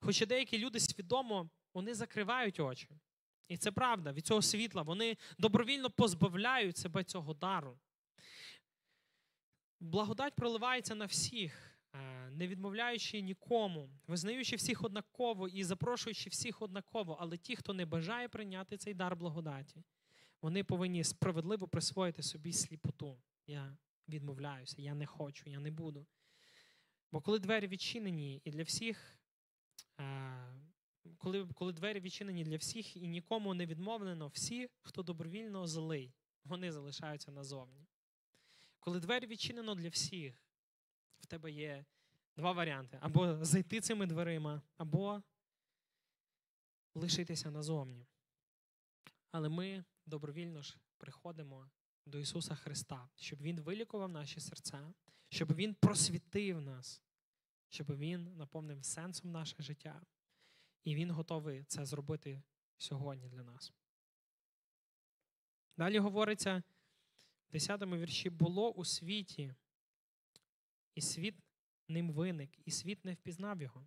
Хоча 0.00 0.26
деякі 0.26 0.58
люди 0.58 0.80
свідомо 0.80 1.50
вони 1.74 1.94
закривають 1.94 2.60
очі. 2.60 2.88
І 3.48 3.56
це 3.56 3.72
правда, 3.72 4.12
від 4.12 4.26
цього 4.26 4.42
світла 4.42 4.82
вони 4.82 5.16
добровільно 5.38 5.90
позбавляють 5.90 6.76
себе 6.76 7.04
цього 7.04 7.34
дару. 7.34 7.78
Благодать 9.80 10.34
проливається 10.34 10.94
на 10.94 11.04
всіх, 11.04 11.78
е, 11.94 12.30
не 12.30 12.48
відмовляючи 12.48 13.20
нікому, 13.20 13.90
визнаючи 14.06 14.56
всіх 14.56 14.84
однаково 14.84 15.48
і 15.48 15.64
запрошуючи 15.64 16.30
всіх 16.30 16.62
однаково, 16.62 17.16
але 17.20 17.36
ті, 17.36 17.56
хто 17.56 17.74
не 17.74 17.86
бажає 17.86 18.28
прийняти 18.28 18.76
цей 18.76 18.94
дар 18.94 19.16
благодаті, 19.16 19.84
вони 20.42 20.64
повинні 20.64 21.04
справедливо 21.04 21.68
присвоїти 21.68 22.22
собі 22.22 22.52
сліпоту. 22.52 23.18
Я 23.46 23.76
відмовляюся, 24.08 24.82
я 24.82 24.94
не 24.94 25.06
хочу, 25.06 25.50
я 25.50 25.60
не 25.60 25.70
буду. 25.70 26.06
Бо 27.12 27.20
коли 27.20 27.38
двері 27.38 27.66
відчинені 27.66 28.42
і 28.44 28.50
для 28.50 28.62
всіх, 28.62 29.18
е, 30.00 30.54
коли 31.18 31.48
коли 31.54 31.72
двері 31.72 32.00
відчинені 32.00 32.44
для 32.44 32.56
всіх 32.56 32.96
і 32.96 33.08
нікому 33.08 33.54
не 33.54 33.66
відмовлено, 33.66 34.28
всі, 34.28 34.70
хто 34.80 35.02
добровільно 35.02 35.66
злий, 35.66 36.14
вони 36.44 36.72
залишаються 36.72 37.32
назовні. 37.32 37.86
Коли 38.80 39.00
двері 39.00 39.26
відчинено 39.26 39.74
для 39.74 39.88
всіх, 39.88 40.46
в 41.20 41.26
тебе 41.26 41.52
є 41.52 41.84
два 42.36 42.52
варіанти: 42.52 42.98
або 43.00 43.44
зайти 43.44 43.80
цими 43.80 44.06
дверима, 44.06 44.62
або 44.76 45.22
лишитися 46.94 47.50
назовні. 47.50 48.06
Але 49.30 49.48
ми 49.48 49.84
добровільно 50.06 50.62
ж 50.62 50.76
приходимо 50.98 51.70
до 52.06 52.18
Ісуса 52.18 52.54
Христа, 52.54 53.08
щоб 53.16 53.42
Він 53.42 53.60
вилікував 53.60 54.08
наші 54.08 54.40
серця, 54.40 54.94
щоб 55.28 55.54
Він 55.54 55.74
просвітив 55.74 56.60
нас, 56.60 57.02
щоб 57.68 57.96
Він 57.96 58.36
наповнив 58.36 58.84
сенсом 58.84 59.30
наше 59.30 59.62
життя. 59.62 60.02
І 60.84 60.94
Він 60.94 61.10
готовий 61.10 61.64
це 61.64 61.86
зробити 61.86 62.42
сьогодні 62.78 63.28
для 63.28 63.42
нас. 63.42 63.72
Далі 65.76 65.98
говориться 65.98 66.62
в 67.48 67.52
10 67.52 67.82
вірші: 67.82 68.30
було 68.30 68.70
у 68.70 68.84
світі, 68.84 69.54
і 70.94 71.00
світ 71.00 71.34
ним 71.88 72.12
виник, 72.12 72.58
і 72.64 72.70
світ 72.70 73.04
не 73.04 73.14
впізнав 73.14 73.62
його. 73.62 73.86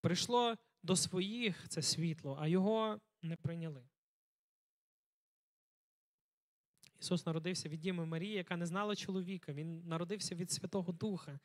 Прийшло 0.00 0.56
до 0.82 0.96
своїх 0.96 1.68
це 1.68 1.82
світло, 1.82 2.36
а 2.40 2.48
його 2.48 3.00
не 3.22 3.36
прийняли. 3.36 3.88
Ісус 7.00 7.26
народився 7.26 7.68
від 7.68 7.80
Діми 7.80 8.06
Марії, 8.06 8.32
яка 8.32 8.56
не 8.56 8.66
знала 8.66 8.96
чоловіка. 8.96 9.52
Він 9.52 9.82
народився 9.88 10.34
від 10.34 10.50
Святого 10.50 10.92
Духа. 10.92 11.38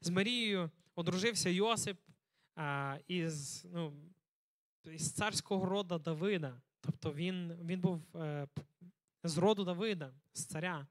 З 0.00 0.10
Марією 0.10 0.70
одружився 0.94 1.50
Йосип 1.50 1.98
а, 2.54 2.98
із 3.08 3.66
ну, 3.72 3.92
із 4.84 5.12
царського 5.12 5.66
рода 5.66 5.98
Давида. 5.98 6.60
Тобто 6.80 7.12
він 7.14 7.52
він 7.64 7.80
був 7.80 8.16
е, 8.16 8.48
з 9.24 9.38
роду 9.38 9.64
Давида, 9.64 10.12
з 10.32 10.44
царя. 10.44 10.86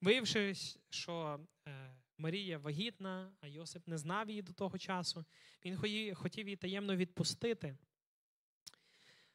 Виявивши, 0.00 0.54
що 0.90 1.40
е, 1.68 1.94
Марія 2.18 2.58
вагітна, 2.58 3.32
а 3.40 3.46
Йосип 3.46 3.88
не 3.88 3.98
знав 3.98 4.30
її 4.30 4.42
до 4.42 4.52
того 4.52 4.78
часу, 4.78 5.24
він 5.64 5.76
хотів 6.14 6.46
її 6.46 6.56
таємно 6.56 6.96
відпустити. 6.96 7.76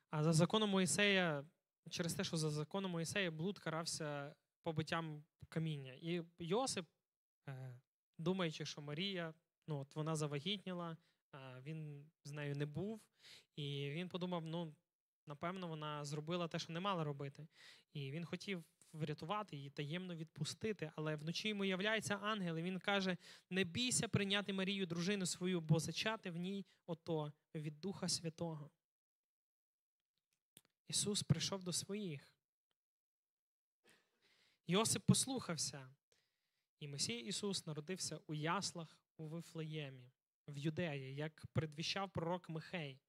А 0.10 0.24
за 0.24 0.34
законом 0.34 0.70
Моїсея 0.70 1.44
через 1.90 2.14
те, 2.14 2.24
що 2.24 2.38
за 2.38 2.50
законом 2.50 2.92
Моїсея 2.92 3.32
блуд 3.32 3.60
карався 3.60 4.36
побиттям 4.64 5.24
каміння. 5.50 5.94
І 5.94 6.24
Йосип, 6.40 6.86
е, 7.50 7.80
думаючи, 8.18 8.66
що 8.66 8.82
Марія, 8.82 9.34
ну 9.68 9.80
от 9.80 9.96
вона 9.96 10.16
завагітніла, 10.16 10.98
він 11.62 12.10
з 12.24 12.32
нею 12.32 12.56
не 12.56 12.66
був, 12.66 13.02
і 13.56 13.90
він 13.92 14.10
подумав: 14.10 14.46
ну, 14.46 14.76
напевно, 15.28 15.68
вона 15.68 16.06
зробила 16.06 16.48
те, 16.48 16.60
що 16.60 16.74
не 16.74 16.80
мала 16.80 17.04
робити. 17.04 17.48
І 17.94 18.12
він 18.12 18.26
хотів 18.26 18.64
врятувати 18.94 19.56
її, 19.56 19.70
таємно 19.70 20.16
відпустити. 20.16 20.92
Але 20.96 21.16
вночі 21.16 21.50
йому 21.50 21.66
являється 21.66 22.16
ангел, 22.16 22.58
і 22.58 22.64
він 22.64 22.80
каже: 22.80 23.18
не 23.50 23.64
бійся 23.64 24.08
прийняти 24.08 24.54
Марію, 24.54 24.86
дружину 24.86 25.26
свою, 25.26 25.62
бо 25.62 25.80
зачати 25.80 26.32
в 26.32 26.38
ній 26.38 26.66
ото 26.88 27.34
від 27.56 27.80
Духа 27.82 28.08
Святого. 28.08 28.70
Ісус 30.88 31.24
прийшов 31.24 31.64
до 31.64 31.74
своїх. 31.74 32.36
Йосип 34.68 35.04
послухався, 35.06 35.96
і 36.80 36.88
Месій 36.88 37.20
Ісус 37.20 37.66
народився 37.66 38.20
у 38.28 38.34
яслах 38.34 39.00
у 39.18 39.28
Вифлеємі, 39.28 40.12
в 40.48 40.58
Юдеї, 40.58 41.16
як 41.16 41.46
предвіщав 41.54 42.10
пророк 42.10 42.50
Михей, 42.50 43.02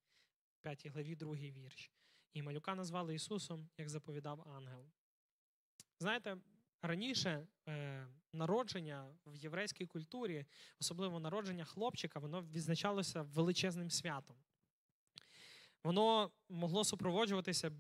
5 0.61 0.87
главі, 0.87 1.17
2 1.17 1.35
вірш. 1.35 1.91
І 2.33 2.43
малюка 2.43 2.75
назвали 2.75 3.15
Ісусом, 3.15 3.69
як 3.79 3.89
заповідав 3.89 4.49
ангел. 4.49 4.87
Знаєте, 5.99 6.37
раніше 6.83 7.47
е, 7.69 8.07
народження 8.33 9.17
в 9.27 9.37
єврейській 9.37 9.87
культурі, 9.87 10.47
особливо 10.81 11.21
народження 11.21 11.65
хлопчика, 11.65 12.19
воно 12.19 12.43
відзначалося 12.43 13.23
величезним 13.23 13.91
святом. 13.91 14.37
Воно 15.85 16.31
могло 16.49 16.85
супроводжуватися 16.85 17.73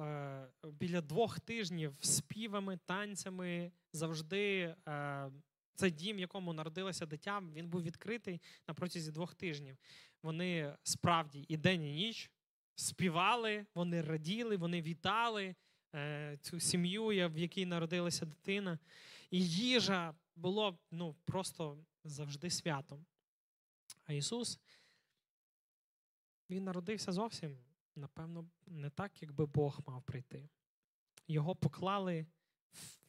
е, 0.00 0.48
біля 0.64 1.00
двох 1.00 1.40
тижнів 1.40 1.96
співами, 2.00 2.78
танцями. 2.86 3.72
Завжди 3.92 4.74
е, 4.88 5.30
цей 5.74 5.90
дім, 5.90 6.16
в 6.16 6.20
якому 6.20 6.52
народилося 6.52 7.06
дитя, 7.06 7.42
він 7.54 7.68
був 7.68 7.82
відкритий 7.82 8.40
на 8.68 8.74
протязі 8.74 9.12
двох 9.12 9.34
тижнів. 9.34 9.76
Вони 10.22 10.76
справді 10.82 11.44
і 11.48 11.56
день, 11.56 11.82
і 11.82 11.92
ніч 11.92 12.30
співали, 12.74 13.66
вони 13.74 14.02
раділи, 14.02 14.56
вони 14.56 14.82
вітали 14.82 15.54
е, 15.94 16.38
цю 16.42 16.60
сім'ю, 16.60 17.06
в 17.06 17.38
якій 17.38 17.66
народилася 17.66 18.26
дитина. 18.26 18.78
І 19.30 19.48
їжа 19.48 20.14
було 20.36 20.78
ну, 20.90 21.16
просто 21.24 21.78
завжди 22.04 22.50
святом. 22.50 23.06
А 24.04 24.12
Ісус 24.12 24.58
він 26.50 26.64
народився 26.64 27.12
зовсім, 27.12 27.58
напевно, 27.96 28.50
не 28.66 28.90
так, 28.90 29.22
якби 29.22 29.46
Бог 29.46 29.80
мав 29.86 30.02
прийти. 30.02 30.48
Його 31.28 31.56
поклали 31.56 32.26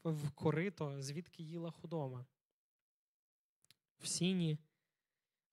в 0.04 0.32
корито, 0.32 1.02
звідки 1.02 1.44
їла 1.44 1.72
худоба. 1.72 2.26
В 4.00 4.08
сіні, 4.08 4.58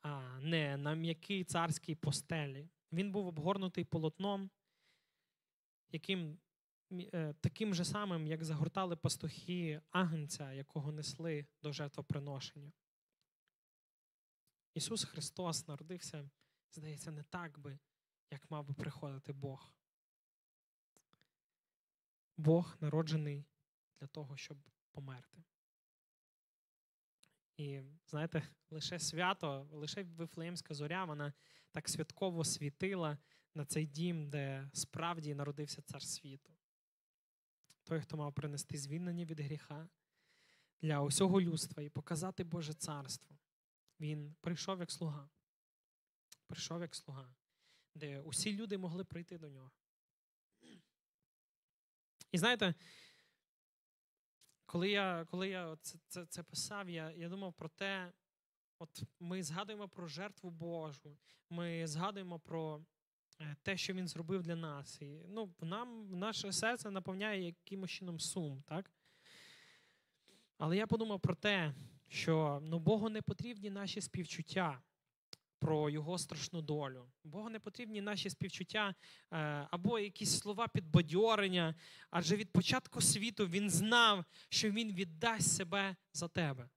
а 0.03 0.40
не 0.40 0.77
на 0.77 0.94
м'якій 0.94 1.44
царській 1.44 1.94
постелі. 1.94 2.68
Він 2.92 3.12
був 3.12 3.27
обгорнутий 3.27 3.85
полотном, 3.85 4.51
яким, 5.90 6.38
е, 6.92 7.35
таким 7.40 7.74
же 7.74 7.85
самим, 7.85 8.27
як 8.27 8.44
загортали 8.44 8.96
пастухи 8.96 9.83
агнця, 9.90 10.53
якого 10.53 10.92
несли 10.92 11.46
до 11.62 11.72
жертвоприношення. 11.72 12.72
Ісус 14.74 15.05
Христос 15.05 15.68
народився 15.68 16.31
здається, 16.72 17.11
не 17.11 17.22
так 17.22 17.59
би, 17.59 17.78
як 18.31 18.50
мав 18.50 18.64
би 18.64 18.74
приходити 18.74 19.33
Бог. 19.33 19.72
Бог 22.37 22.76
народжений 22.81 23.46
для 24.00 24.07
того, 24.07 24.37
щоб 24.37 24.59
померти. 24.90 25.44
І 27.57 27.83
знаєте, 28.07 28.48
лише 28.70 28.98
свято, 28.98 29.68
лише 29.72 30.02
Вифлеємська 30.02 30.74
зоря, 30.74 31.04
вона 31.04 31.33
так 31.70 31.88
святково 31.88 32.44
світила 32.44 33.18
на 33.54 33.64
цей 33.64 33.87
дім, 33.87 34.31
де 34.31 34.70
справді 34.72 35.35
народився 35.35 35.83
цар 35.83 36.02
світу. 36.02 36.52
Той, 37.85 38.00
хто 38.00 38.16
мав 38.16 38.35
принести 38.35 38.78
звільнення 38.78 39.24
від 39.24 39.40
гріха 39.40 39.88
для 40.83 41.00
усього 41.00 41.40
людства 41.40 41.83
і 41.83 41.88
показати 41.88 42.44
Боже 42.44 42.74
царство. 42.74 43.38
Він 44.00 44.35
прийшов 44.40 44.81
як 44.81 44.90
слуга 44.90 45.28
прийшов 46.49 46.81
як 46.81 46.95
слуга, 46.95 47.35
де 47.95 48.21
усі 48.21 48.57
люди 48.57 48.79
могли 48.79 49.05
прийти 49.05 49.39
до 49.39 49.49
нього. 49.49 49.71
І 52.33 52.39
знаєте, 52.39 52.75
коли 54.67 54.91
я 54.91 55.27
коли 55.31 55.49
я 55.49 55.77
це 55.83 55.99
це, 56.09 56.27
це 56.27 56.43
писав, 56.43 56.89
я, 56.89 57.11
я 57.11 57.29
думав 57.29 57.53
про 57.53 57.69
те, 57.69 58.13
от 58.79 59.03
ми 59.21 59.43
згадуємо 59.43 59.89
про 59.89 60.07
жертву 60.07 60.51
Божу, 60.51 61.19
ми 61.51 61.87
згадуємо 61.87 62.39
про 62.39 62.85
е, 63.41 63.57
те, 63.63 63.77
що 63.77 63.93
він 63.93 64.09
зробив 64.09 64.43
для 64.43 64.57
нас. 64.57 65.03
І 65.03 65.25
ну, 65.29 65.55
нам 65.61 66.19
наше 66.19 66.53
серце 66.53 66.91
наповняє 66.91 67.47
якимось 67.47 67.91
чином 67.91 68.21
сум, 68.21 68.63
так? 68.63 68.91
Але 70.59 70.77
я 70.77 70.87
подумав 70.87 71.21
про 71.21 71.35
те, 71.35 71.75
що 72.09 72.61
ну, 72.63 72.79
Богу 72.79 73.09
не 73.09 73.23
потрібні 73.23 73.71
наші 73.71 74.01
співчуття 74.01 74.83
про 75.59 75.90
його 75.90 76.18
страшну 76.18 76.62
долю. 76.62 77.11
Богу 77.25 77.51
не 77.51 77.61
потрібні 77.61 78.01
наші 78.01 78.31
співчуття 78.31 78.94
е, 79.33 79.37
або 79.71 79.99
якісь 79.99 80.38
слова 80.38 80.68
підбадьорення, 80.68 81.75
адже 82.11 82.37
від 82.37 82.53
початку 82.53 83.01
світу 83.01 83.47
він 83.47 83.71
знав, 83.71 84.25
що 84.49 84.71
він 84.71 84.92
віддасть 84.92 85.57
себе 85.57 85.97
за 86.12 86.29
тебе. 86.29 86.68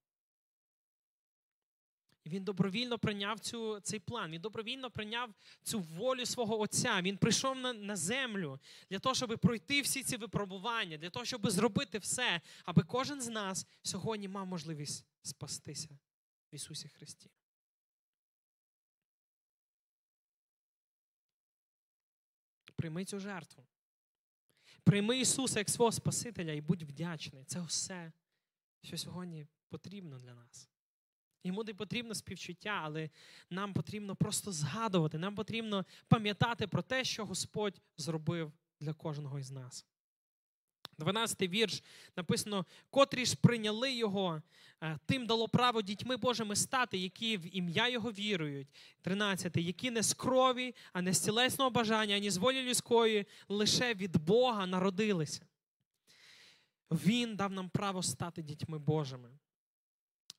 Він 2.25 2.43
добровільно 2.43 2.99
прийняв 2.99 3.39
цю, 3.39 3.79
цей 3.79 3.99
план. 3.99 4.31
Він 4.31 4.41
добровільно 4.41 4.91
прийняв 4.91 5.33
цю 5.63 5.79
волю 5.79 6.25
свого 6.25 6.59
Отця. 6.59 7.01
Він 7.01 7.17
прийшов 7.17 7.57
на, 7.57 7.73
на 7.73 7.95
землю 7.95 8.59
для 8.89 8.99
того, 8.99 9.15
щоб 9.15 9.39
пройти 9.39 9.81
всі 9.81 10.03
ці 10.03 10.17
випробування, 10.17 10.97
для 10.97 11.09
того, 11.09 11.25
щоб 11.25 11.49
зробити 11.49 11.97
все, 11.97 12.41
аби 12.65 12.83
кожен 12.83 13.21
з 13.21 13.27
нас 13.27 13.67
сьогодні 13.83 14.27
мав 14.27 14.47
можливість 14.47 15.05
спастися 15.21 15.89
в 16.51 16.55
Ісусі 16.55 16.87
Христі. 16.87 17.29
Прийми 22.81 23.05
цю 23.05 23.19
жертву. 23.19 23.63
Прийми 24.83 25.19
Ісуса 25.19 25.59
як 25.59 25.69
свого 25.69 25.91
Спасителя 25.91 26.51
і 26.51 26.61
будь 26.61 26.83
вдячний. 26.83 27.43
Це 27.43 27.61
все, 27.61 28.11
що 28.83 28.97
сьогодні 28.97 29.47
потрібно 29.69 30.19
для 30.19 30.33
нас. 30.33 30.69
Йому 31.43 31.63
не 31.63 31.73
потрібно 31.73 32.15
співчуття, 32.15 32.81
але 32.83 33.09
нам 33.49 33.73
потрібно 33.73 34.15
просто 34.15 34.51
згадувати, 34.51 35.17
нам 35.17 35.35
потрібно 35.35 35.85
пам'ятати 36.07 36.67
про 36.67 36.81
те, 36.81 37.03
що 37.03 37.25
Господь 37.25 37.81
зробив 37.97 38.53
для 38.79 38.93
кожного 38.93 39.39
із 39.39 39.51
нас. 39.51 39.85
12-й 41.01 41.47
вірш 41.47 41.83
написано: 42.17 42.65
котрі 42.89 43.25
ж 43.25 43.35
прийняли 43.35 43.93
його, 43.93 44.41
е, 44.83 44.99
тим 45.05 45.25
дало 45.25 45.47
право 45.47 45.81
дітьми 45.81 46.17
Божими 46.17 46.55
стати, 46.55 46.97
які 46.97 47.37
в 47.37 47.57
ім'я 47.57 47.87
Його 47.87 48.11
вірують. 48.11 48.67
13-й, 49.03 49.65
які 49.65 49.91
не 49.91 50.03
з 50.03 50.13
крові, 50.13 50.75
а 50.93 51.01
не 51.01 51.13
з 51.13 51.19
тілесного 51.19 51.69
бажання, 51.69 52.15
ані 52.15 52.29
з 52.29 52.37
волі 52.37 52.63
людської, 52.63 53.25
лише 53.49 53.93
від 53.93 54.17
Бога 54.17 54.65
народилися. 54.65 55.45
Він 56.91 57.35
дав 57.35 57.51
нам 57.51 57.69
право 57.69 58.03
стати 58.03 58.41
дітьми 58.41 58.79
Божими. 58.79 59.29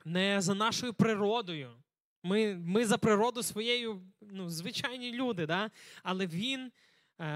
Не 0.05 0.41
за 0.41 0.55
нашою 0.55 0.95
природою. 0.95 1.83
Ми 2.23 2.55
ми 2.55 2.87
за 2.87 2.99
природу 2.99 3.43
своєю 3.43 4.03
ну, 4.21 4.51
звичайні 4.51 5.13
люди, 5.13 5.47
да? 5.47 5.71
але 6.03 6.27
він 6.27 6.73
е, 7.19 7.27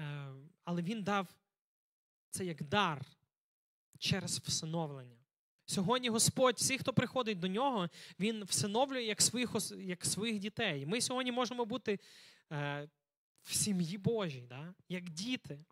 е, 0.00 0.28
але 0.64 0.82
він 0.82 1.02
дав 1.02 1.28
це 2.34 2.44
як 2.44 2.62
дар 2.62 3.00
через 3.98 4.38
всиновлення. 4.38 5.16
Сьогодні 5.66 6.08
Господь, 6.08 6.56
всі, 6.56 6.78
хто 6.78 6.92
приходить 6.92 7.38
до 7.38 7.48
нього, 7.48 7.88
Він 8.20 8.44
всиновлює 8.44 9.02
як 9.02 9.22
своїх 9.22 9.50
як 9.78 10.04
своїх 10.04 10.38
дітей. 10.38 10.86
Ми 10.86 11.00
сьогодні 11.00 11.32
можемо 11.32 11.64
бути 11.64 11.98
е, 12.52 12.88
в 13.42 13.54
сім'ї 13.54 13.98
Божій, 13.98 14.46
да? 14.48 14.74
як 14.88 15.10
діти. 15.10 15.64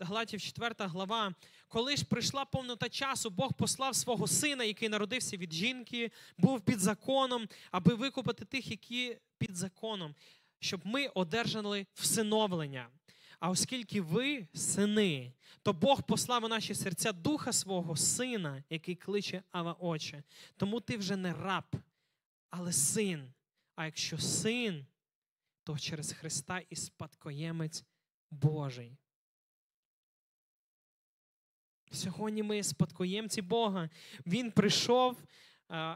Галатів 0.00 0.40
4 0.40 0.74
глава. 0.78 1.34
Коли 1.68 1.96
ж 1.96 2.04
прийшла 2.04 2.44
повнота 2.44 2.88
часу, 2.88 3.30
Бог 3.30 3.52
послав 3.52 3.96
свого 3.96 4.26
сина, 4.26 4.64
який 4.64 4.88
народився 4.88 5.36
від 5.36 5.52
жінки, 5.52 6.10
був 6.38 6.60
під 6.60 6.80
законом, 6.80 7.48
аби 7.70 7.94
викупити 7.94 8.44
тих, 8.44 8.70
які 8.70 9.18
під 9.38 9.56
законом, 9.56 10.14
щоб 10.60 10.80
ми 10.84 11.06
одержали 11.06 11.86
всиновлення. 11.94 12.88
А 13.40 13.50
оскільки 13.50 14.00
ви 14.00 14.46
сини, 14.54 15.32
то 15.62 15.72
Бог 15.72 16.02
послав 16.02 16.44
у 16.44 16.48
наші 16.48 16.74
серця 16.74 17.12
духа 17.12 17.52
свого 17.52 17.96
сина, 17.96 18.64
який 18.70 18.94
кличе 18.94 19.42
Ава 19.50 19.72
Отче. 19.72 20.22
Тому 20.56 20.80
ти 20.80 20.96
вже 20.96 21.16
не 21.16 21.32
раб, 21.32 21.76
але 22.50 22.72
син. 22.72 23.32
А 23.74 23.84
якщо 23.84 24.18
син, 24.18 24.86
то 25.64 25.78
через 25.78 26.12
Христа 26.12 26.62
і 26.70 26.76
спадкоємець 26.76 27.84
Божий. 28.30 28.96
Сьогодні 31.90 32.42
ми 32.42 32.62
спадкоємці 32.62 33.42
Бога. 33.42 33.90
Він 34.26 34.50
прийшов 34.50 35.22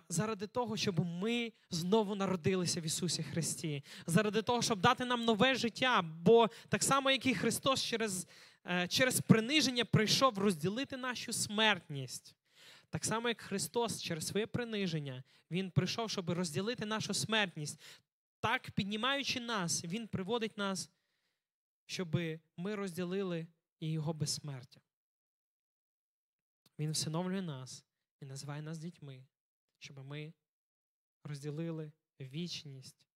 заради 0.09 0.47
того, 0.47 0.77
щоб 0.77 1.01
ми 1.07 1.53
знову 1.71 2.15
народилися 2.15 2.81
в 2.81 2.85
Ісусі 2.85 3.23
Христі, 3.23 3.85
заради 4.07 4.43
того, 4.43 4.63
щоб 4.63 4.81
дати 4.81 5.05
нам 5.05 5.25
нове 5.25 5.55
життя. 5.55 6.03
Бо 6.03 6.49
так 6.69 6.83
само, 6.83 7.11
як 7.11 7.27
і 7.27 7.35
Христос 7.35 7.85
через, 7.85 8.27
е, 8.67 8.89
через 8.89 9.21
приниження 9.21 9.85
прийшов 9.85 10.39
розділити 10.39 10.97
нашу 10.97 11.33
смертність. 11.33 12.35
Так 12.91 13.05
само, 13.05 13.29
як 13.29 13.41
Христос 13.41 14.03
через 14.03 14.27
своє 14.27 14.47
приниження, 14.47 15.23
Він 15.51 15.71
прийшов, 15.71 16.11
щоб 16.11 16.31
розділити 16.31 16.87
нашу 16.87 17.15
смертність. 17.15 17.83
Так, 18.41 18.71
піднімаючи 18.71 19.41
нас, 19.41 19.85
Він 19.85 20.09
приводить 20.09 20.59
нас, 20.59 20.91
щоб 21.87 22.21
ми 22.57 22.75
розділили 22.75 23.47
і 23.81 23.93
Його 23.93 24.13
безсмертя. 24.13 24.81
Він 26.79 26.91
всиновлює 26.91 27.43
нас 27.43 27.85
і 28.21 28.25
називає 28.25 28.63
нас 28.63 28.79
дітьми 28.79 29.25
щоб 29.81 29.99
ми 29.99 30.33
розділили 31.25 31.93
вічність 32.21 33.07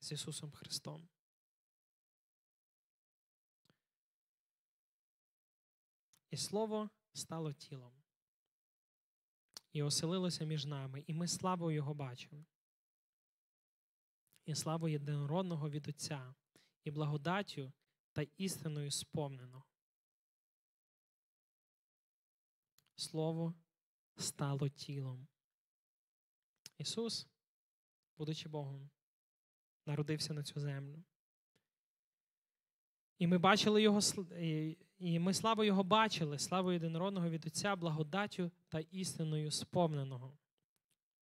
з 0.00 0.12
Ісусом 0.12 0.52
Христом. 0.52 1.08
І 6.30 6.36
Слово 6.36 6.90
стало 7.12 7.52
тілом 7.52 8.02
і 9.72 9.82
оселилося 9.82 10.44
між 10.44 10.66
нами, 10.66 11.04
і 11.06 11.14
ми 11.14 11.28
славу 11.28 11.70
Його 11.70 11.94
бачили. 11.94 12.44
І 14.44 14.54
славу 14.54 14.88
єдинородного 14.88 15.70
від 15.70 15.88
Отця, 15.88 16.34
і 16.84 16.90
благодаттю 16.90 17.72
та 18.12 18.22
істиною 18.22 18.90
сповнено. 18.90 19.64
Слово 22.96 23.54
стало 24.16 24.68
тілом 24.68 25.28
Ісус, 26.82 27.26
будучи 28.18 28.48
Богом, 28.48 28.90
народився 29.86 30.34
на 30.34 30.42
цю 30.42 30.60
землю. 30.60 31.02
І 33.18 33.26
ми 33.26 33.38
бачили 33.38 33.82
Його, 33.82 34.00
і 34.98 35.18
ми 35.18 35.34
славу 35.34 35.64
Його 35.64 35.84
бачили, 35.84 36.38
славу 36.38 36.72
єдинородного 36.72 37.30
від 37.30 37.46
Отця, 37.46 37.76
благодаттю 37.76 38.50
та 38.68 38.80
істиною 38.80 39.50
сповненого. 39.50 40.38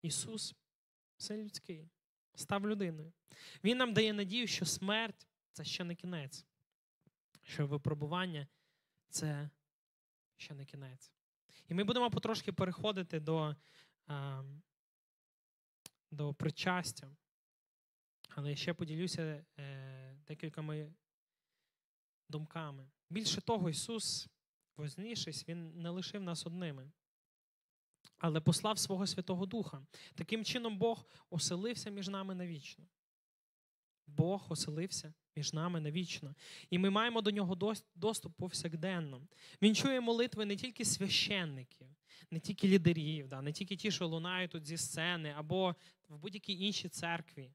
Ісус, 0.02 0.56
все 1.18 1.38
людський, 1.38 1.90
став 2.36 2.68
людиною. 2.68 3.14
Він 3.64 3.78
нам 3.78 3.94
дає 3.94 4.14
надію, 4.14 4.48
що 4.48 4.66
смерть 4.66 5.28
це 5.52 5.64
ще 5.64 5.84
не 5.84 5.96
кінець, 5.96 6.46
що 7.44 7.68
випробування 7.68 8.48
це 9.10 9.50
ще 10.38 10.54
не 10.54 10.66
кінець. 10.66 11.12
І 11.68 11.74
ми 11.74 11.84
будемо 11.84 12.12
потрошки 12.12 12.54
переходити 12.54 13.20
до 13.20 13.56
до 16.12 16.34
причастя. 16.34 17.12
Але 18.30 18.56
ще 18.56 18.74
поділюся 18.74 19.46
е, 19.60 20.18
декількома 20.28 20.76
думками. 22.30 22.90
Більше 23.10 23.42
того, 23.42 23.70
Ісус, 23.70 24.28
вознішись, 24.78 25.48
Він 25.48 25.82
не 25.82 25.90
лишив 25.90 26.22
нас 26.22 26.46
одними, 26.46 26.92
але 28.18 28.42
послав 28.42 28.80
свого 28.80 29.08
Святого 29.08 29.46
Духа. 29.46 29.86
Таким 30.16 30.46
чином, 30.46 30.78
Бог 30.78 31.06
оселився 31.30 31.90
між 31.90 32.08
нами 32.08 32.36
навічно. 32.36 32.88
Бог 34.08 34.46
оселився 34.50 35.14
між 35.40 35.54
нами 35.54 35.80
навічно. 35.80 36.36
І 36.70 36.78
ми 36.80 36.90
маємо 36.90 37.22
до 37.22 37.32
нього 37.32 37.56
доступ 37.96 38.36
повсякденно. 38.36 39.22
Він 39.62 39.76
чує 39.76 40.02
молитви 40.02 40.46
не 40.46 40.56
тільки 40.56 40.86
священників, 40.86 41.88
не 42.32 42.40
тільки 42.40 42.68
лідерів, 42.68 43.28
да, 43.28 43.42
не 43.42 43.52
тільки 43.52 43.76
ті, 43.76 43.92
що 43.92 44.08
лунають 44.08 44.52
тут 44.52 44.66
зі 44.66 44.78
сцени, 44.78 45.34
або 45.38 45.76
в 46.10 46.18
будь-якій 46.18 46.66
іншій 46.66 46.90
церкві, 46.90 47.52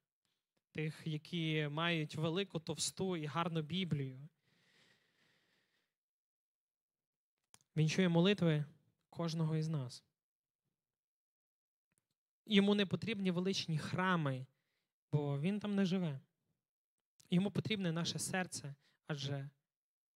тих, 0.71 1.03
які 1.05 1.69
мають 1.71 2.17
велику 2.17 2.61
товсту 2.61 3.17
і 3.17 3.27
гарну 3.27 3.63
Біблію. 3.63 4.29
Він 7.77 7.89
чує 7.89 8.09
молитви 8.09 8.65
кожного 9.11 9.57
із 9.57 9.69
нас. 9.69 10.05
Йому 12.47 12.75
не 12.75 12.87
потрібні 12.87 13.31
величні 13.31 13.79
храми, 13.79 14.47
бо 15.13 15.41
він 15.41 15.61
там 15.61 15.75
не 15.75 15.85
живе. 15.85 16.21
Йому 17.35 17.51
потрібне 17.51 17.93
наше 17.93 18.19
серце, 18.19 18.75
адже 19.07 19.51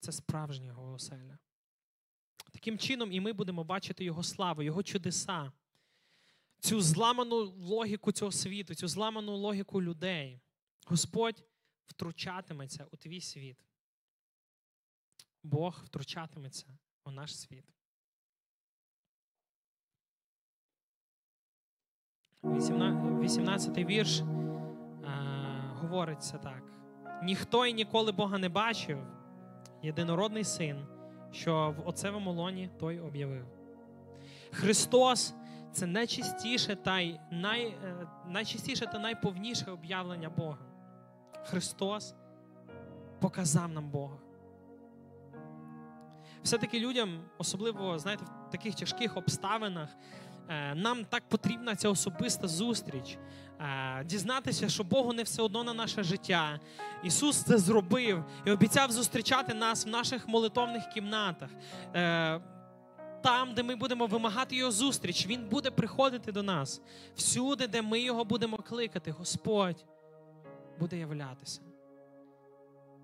це 0.00 0.12
справжня 0.12 0.66
його 0.66 0.92
оселя. 0.92 1.38
Таким 2.52 2.78
чином, 2.78 3.12
і 3.12 3.20
ми 3.20 3.32
будемо 3.32 3.64
бачити 3.64 4.04
Його 4.04 4.22
славу, 4.22 4.62
Його 4.62 4.82
чудеса, 4.82 5.52
цю 6.58 6.80
зламану 6.80 7.36
логіку 7.44 8.12
цього 8.12 8.32
світу, 8.32 8.74
цю 8.74 8.88
зламану 8.88 9.36
логіку 9.36 9.82
людей. 9.82 10.40
Господь 10.86 11.44
втручатиметься 11.86 12.86
у 12.90 12.96
твій 12.96 13.20
світ. 13.20 13.58
Бог 15.42 15.82
втручатиметься 15.84 16.78
у 17.04 17.10
наш 17.10 17.38
світ. 17.38 17.64
18 22.42 23.78
вірш 23.78 24.20
а, 25.04 25.14
говориться 25.80 26.38
так: 26.38 26.77
ніхто 27.22 27.66
і 27.66 27.72
ніколи 27.72 28.12
Бога 28.12 28.38
не 28.38 28.48
бачив, 28.48 28.98
єдинородний 29.82 30.44
син, 30.44 30.86
що 31.32 31.74
в 31.78 31.88
оцевому 31.88 32.32
лоні 32.32 32.70
той 32.78 33.00
об'явив. 33.00 33.46
Христос 34.50 35.34
це 35.72 35.86
найчистіше 35.86 36.76
та 36.76 37.00
й 37.00 37.20
най, 37.30 37.66
е, 37.66 38.06
найчистіше 38.26 38.86
та 38.86 38.98
найповніше 38.98 39.70
об'явлення 39.70 40.28
Бога. 40.28 40.58
Христос 41.44 42.14
показав 43.20 43.68
нам 43.68 43.90
Бога. 43.90 44.16
Все-таки 46.42 46.80
людям, 46.80 47.20
особливо, 47.38 47.98
знаєте, 47.98 48.24
в 48.48 48.50
таких 48.50 48.74
тяжких 48.74 49.16
обставинах, 49.16 49.88
нам 50.74 51.04
так 51.04 51.22
потрібна 51.28 51.76
ця 51.76 51.88
особиста 51.88 52.48
зустріч. 52.48 53.18
Е, 53.60 54.04
дізнатися, 54.04 54.68
що 54.68 54.84
Богу 54.84 55.12
не 55.12 55.22
все 55.22 55.42
одно 55.42 55.64
на 55.64 55.74
наше 55.74 56.02
життя. 56.02 56.60
Ісус 57.02 57.42
це 57.42 57.58
зробив 57.58 58.24
і 58.44 58.50
обіцяв 58.50 58.92
зустрічати 58.92 59.54
нас 59.54 59.86
в 59.86 59.88
наших 59.88 60.28
молитовних 60.28 60.88
кімнатах. 60.88 61.50
Е, 61.94 62.40
там, 63.22 63.54
де 63.54 63.62
ми 63.62 63.76
будемо 63.76 64.06
вимагати 64.06 64.56
Його 64.56 64.70
зустріч, 64.70 65.26
Він 65.26 65.48
буде 65.48 65.70
приходити 65.70 66.32
до 66.32 66.42
нас. 66.42 66.80
Всюди, 67.14 67.66
де 67.66 67.82
ми 67.82 68.00
його 68.00 68.24
будемо 68.24 68.56
кликати, 68.56 69.10
Господь 69.10 69.86
буде 70.78 70.98
являтися. 70.98 71.60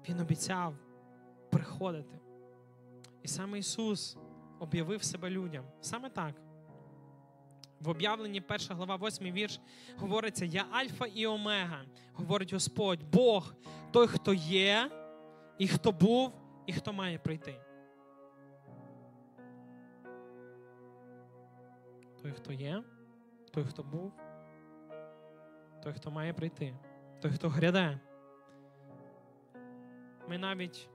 Він 0.09 0.21
обіцяв 0.21 0.75
приходити. 1.51 2.19
І 3.23 3.29
саме 3.29 3.59
Ісус 3.59 4.17
об'явив 4.59 5.03
себе 5.03 5.31
людям. 5.31 5.65
Саме 5.81 6.11
так. 6.11 6.44
В 7.81 7.89
об'явленні 7.89 8.43
1 8.49 8.59
глава, 8.71 8.97
8 8.97 9.33
вірш 9.33 9.61
говориться: 9.97 10.45
Я 10.45 10.67
Альфа 10.71 11.07
і 11.07 11.27
Омега, 11.27 11.85
говорить 12.13 12.53
Господь, 12.53 13.05
Бог, 13.13 13.55
той, 13.93 14.07
хто 14.07 14.35
є, 14.35 14.91
і 15.59 15.69
хто 15.69 15.93
був, 15.93 16.33
і 16.67 16.73
хто 16.73 16.93
має 16.93 17.19
прийти. 17.19 17.61
Той, 22.23 22.33
хто 22.33 22.53
є, 22.53 22.83
той, 23.51 23.65
хто 23.65 23.83
був, 23.83 24.13
той, 25.83 25.93
хто 25.93 26.11
має 26.11 26.33
прийти, 26.33 26.75
той, 27.21 27.31
хто 27.31 27.49
гряде. 27.49 28.01
Ми 30.29 30.39
навіть 30.39 30.89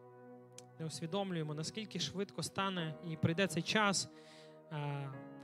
не 0.79 0.85
усвідомлюємо, 0.85 1.53
наскільки 1.53 1.99
швидко 1.99 2.43
стане 2.43 2.95
і 3.07 3.15
прийде 3.15 3.47
цей 3.47 3.63
час, 3.63 4.09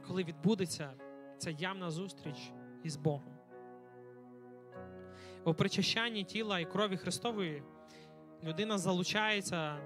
коли 0.08 0.24
відбудеться 0.24 0.94
ця 1.38 1.50
явна 1.50 1.92
зустріч 1.92 2.52
із 2.84 2.96
Богом. 2.96 3.34
У 5.46 5.54
причащанні 5.54 6.24
тіла 6.24 6.60
і 6.60 6.66
крові 6.66 6.98
Христової 6.98 7.64
людина 8.44 8.78
залучається 8.78 9.78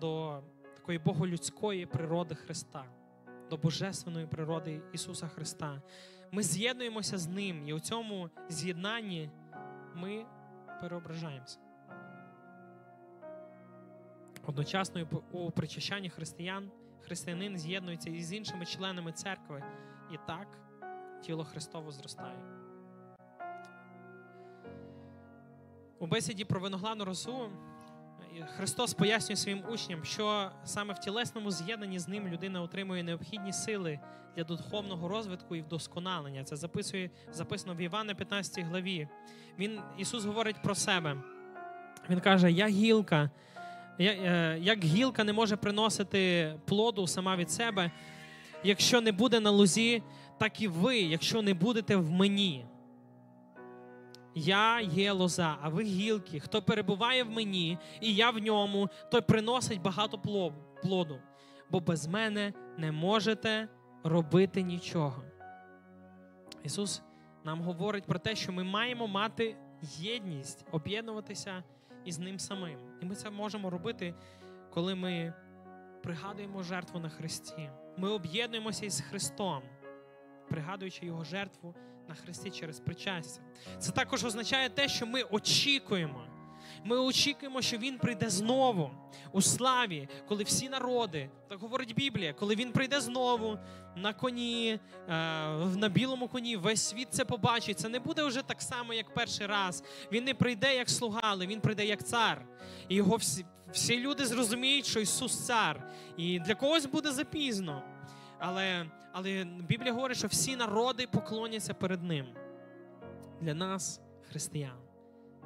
до 0.00 0.42
такої 0.76 0.98
боголюдської 0.98 1.86
природи 1.86 2.34
Христа, 2.34 2.84
до 3.50 3.56
божественної 3.56 4.26
природи 4.26 4.82
Ісуса 4.92 5.28
Христа. 5.28 5.82
Ми 6.30 6.42
з'єднуємося 6.42 7.18
з 7.18 7.28
Ним, 7.28 7.68
і 7.68 7.72
у 7.72 7.80
цьому 7.80 8.30
з'єднанні 8.48 9.30
ми 9.94 10.26
переображаємося. 10.80 11.58
Одночасно 14.46 15.06
у 15.32 15.50
причащанні 15.50 16.10
християн 16.10 16.70
християнин 17.00 17.58
з'єднується 17.58 18.10
із 18.10 18.32
іншими 18.32 18.66
членами 18.66 19.12
церкви, 19.12 19.62
і 20.12 20.16
так 20.26 20.67
тіло 21.22 21.44
Христово 21.44 21.92
зростає. 21.92 22.38
У 25.98 26.06
бесіді 26.06 26.44
про 26.44 26.60
виногладну 26.60 27.04
росу 27.04 27.50
Христос 28.56 28.94
пояснює 28.94 29.36
своїм 29.36 29.62
учням, 29.68 30.04
що 30.04 30.50
саме 30.64 30.94
в 30.94 30.98
тілесному 30.98 31.50
з'єднанні 31.50 31.98
з 31.98 32.08
ним 32.08 32.28
людина 32.28 32.62
отримує 32.62 33.02
необхідні 33.02 33.52
сили 33.52 34.00
для 34.36 34.44
духовного 34.44 35.08
розвитку 35.08 35.56
і 35.56 35.62
вдосконалення. 35.62 36.44
Це 36.44 36.56
записує, 36.56 37.10
записано 37.32 37.74
в 37.74 37.78
Івана 37.78 38.14
15 38.14 38.64
главі. 38.64 39.08
Він, 39.58 39.80
Ісус 39.98 40.24
говорить 40.24 40.62
про 40.62 40.74
себе. 40.74 41.16
Він 42.10 42.20
каже: 42.20 42.52
Я 42.52 42.68
гілка, 42.68 43.30
я, 43.98 44.12
е, 44.12 44.58
як 44.60 44.84
гілка 44.84 45.24
не 45.24 45.32
може 45.32 45.56
приносити 45.56 46.54
плоду 46.64 47.06
сама 47.06 47.36
від 47.36 47.50
себе, 47.50 47.90
якщо 48.64 49.00
не 49.00 49.12
буде 49.12 49.40
на 49.40 49.50
лузі, 49.50 50.02
так 50.38 50.60
і 50.60 50.68
ви, 50.68 50.98
якщо 50.98 51.42
не 51.42 51.54
будете 51.54 51.96
в 51.96 52.10
мені. 52.10 52.66
Я 54.34 54.80
є 54.80 55.12
лоза, 55.12 55.56
а 55.62 55.68
ви 55.68 55.82
гілки. 55.82 56.40
Хто 56.40 56.62
перебуває 56.62 57.24
в 57.24 57.30
мені, 57.30 57.78
і 58.00 58.14
я 58.14 58.30
в 58.30 58.38
ньому, 58.38 58.88
той 59.10 59.20
приносить 59.20 59.82
багато 59.82 60.18
плоду. 60.82 61.18
Бо 61.70 61.80
без 61.80 62.06
мене 62.06 62.52
не 62.76 62.92
можете 62.92 63.68
робити 64.04 64.62
нічого. 64.62 65.22
Ісус 66.64 67.02
нам 67.44 67.60
говорить 67.60 68.04
про 68.04 68.18
те, 68.18 68.36
що 68.36 68.52
ми 68.52 68.64
маємо 68.64 69.06
мати 69.06 69.56
єдність, 69.82 70.66
об'єднуватися 70.70 71.62
із 72.04 72.18
Ним 72.18 72.38
самим. 72.38 72.78
І 73.02 73.04
ми 73.04 73.14
це 73.14 73.30
можемо 73.30 73.70
робити, 73.70 74.14
коли 74.70 74.94
ми 74.94 75.34
пригадуємо 76.02 76.62
жертву 76.62 77.00
на 77.00 77.08
Христі. 77.08 77.70
Ми 77.96 78.10
об'єднуємося 78.10 78.86
із 78.86 79.00
Христом 79.00 79.62
пригадуючи 80.48 81.06
його 81.06 81.24
жертву 81.24 81.74
на 82.08 82.14
Христі 82.14 82.50
через 82.50 82.80
причастя. 82.80 83.42
Це 83.78 83.92
також 83.92 84.24
означає 84.24 84.68
те, 84.68 84.88
що 84.88 85.06
ми 85.06 85.22
очікуємо. 85.22 86.24
Ми 86.84 86.98
очікуємо, 86.98 87.62
що 87.62 87.78
Він 87.78 87.98
прийде 87.98 88.30
знову 88.30 88.90
у 89.32 89.42
славі, 89.42 90.08
коли 90.28 90.44
всі 90.44 90.68
народи, 90.68 91.30
так 91.48 91.60
говорить 91.60 91.94
Біблія, 91.94 92.32
коли 92.32 92.54
Він 92.54 92.72
прийде 92.72 93.00
знову 93.00 93.58
на 93.96 94.12
коні, 94.12 94.80
е, 95.08 95.12
на 95.76 95.88
білому 95.88 96.28
коні, 96.28 96.56
весь 96.56 96.82
світ 96.82 97.08
це 97.10 97.24
побачить. 97.24 97.78
Це 97.78 97.88
не 97.88 97.98
буде 97.98 98.22
вже 98.22 98.42
так 98.42 98.62
само, 98.62 98.94
як 98.94 99.14
перший 99.14 99.46
раз. 99.46 99.84
Він 100.12 100.24
не 100.24 100.34
прийде 100.34 100.76
як 100.76 100.90
слуга, 100.90 101.20
але 101.22 101.46
він 101.46 101.60
прийде 101.60 101.86
як 101.86 102.06
цар. 102.06 102.46
І 102.88 102.94
його 102.94 103.16
всі, 103.16 103.44
всі 103.72 104.00
люди 104.00 104.26
зрозуміють, 104.26 104.86
що 104.86 105.00
Ісус 105.00 105.46
цар. 105.46 105.92
І 106.16 106.40
для 106.40 106.54
когось 106.54 106.86
буде 106.86 107.12
запізно. 107.12 107.82
Але 108.38 108.86
але 109.12 109.44
Біблія 109.44 109.92
говорить, 109.92 110.16
що 110.16 110.28
всі 110.28 110.56
народи 110.56 111.06
поклоняться 111.06 111.74
перед 111.74 112.02
Ним. 112.02 112.26
Для 113.40 113.54
нас, 113.54 114.00
християн, 114.30 114.78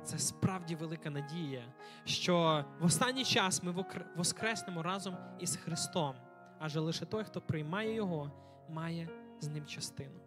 це 0.02 0.18
справді 0.18 0.74
велика 0.74 1.10
надія, 1.10 1.64
що 2.04 2.64
в 2.80 2.84
останній 2.84 3.24
час 3.24 3.62
ми 3.62 3.84
воскреснемо 4.16 4.82
разом 4.82 5.16
із 5.38 5.56
Христом, 5.56 6.14
адже 6.58 6.80
лише 6.80 7.04
той, 7.04 7.24
хто 7.24 7.40
приймає 7.40 7.94
Його, 7.94 8.32
має 8.68 9.08
з 9.40 9.48
ним 9.48 9.66
частину. 9.66 10.20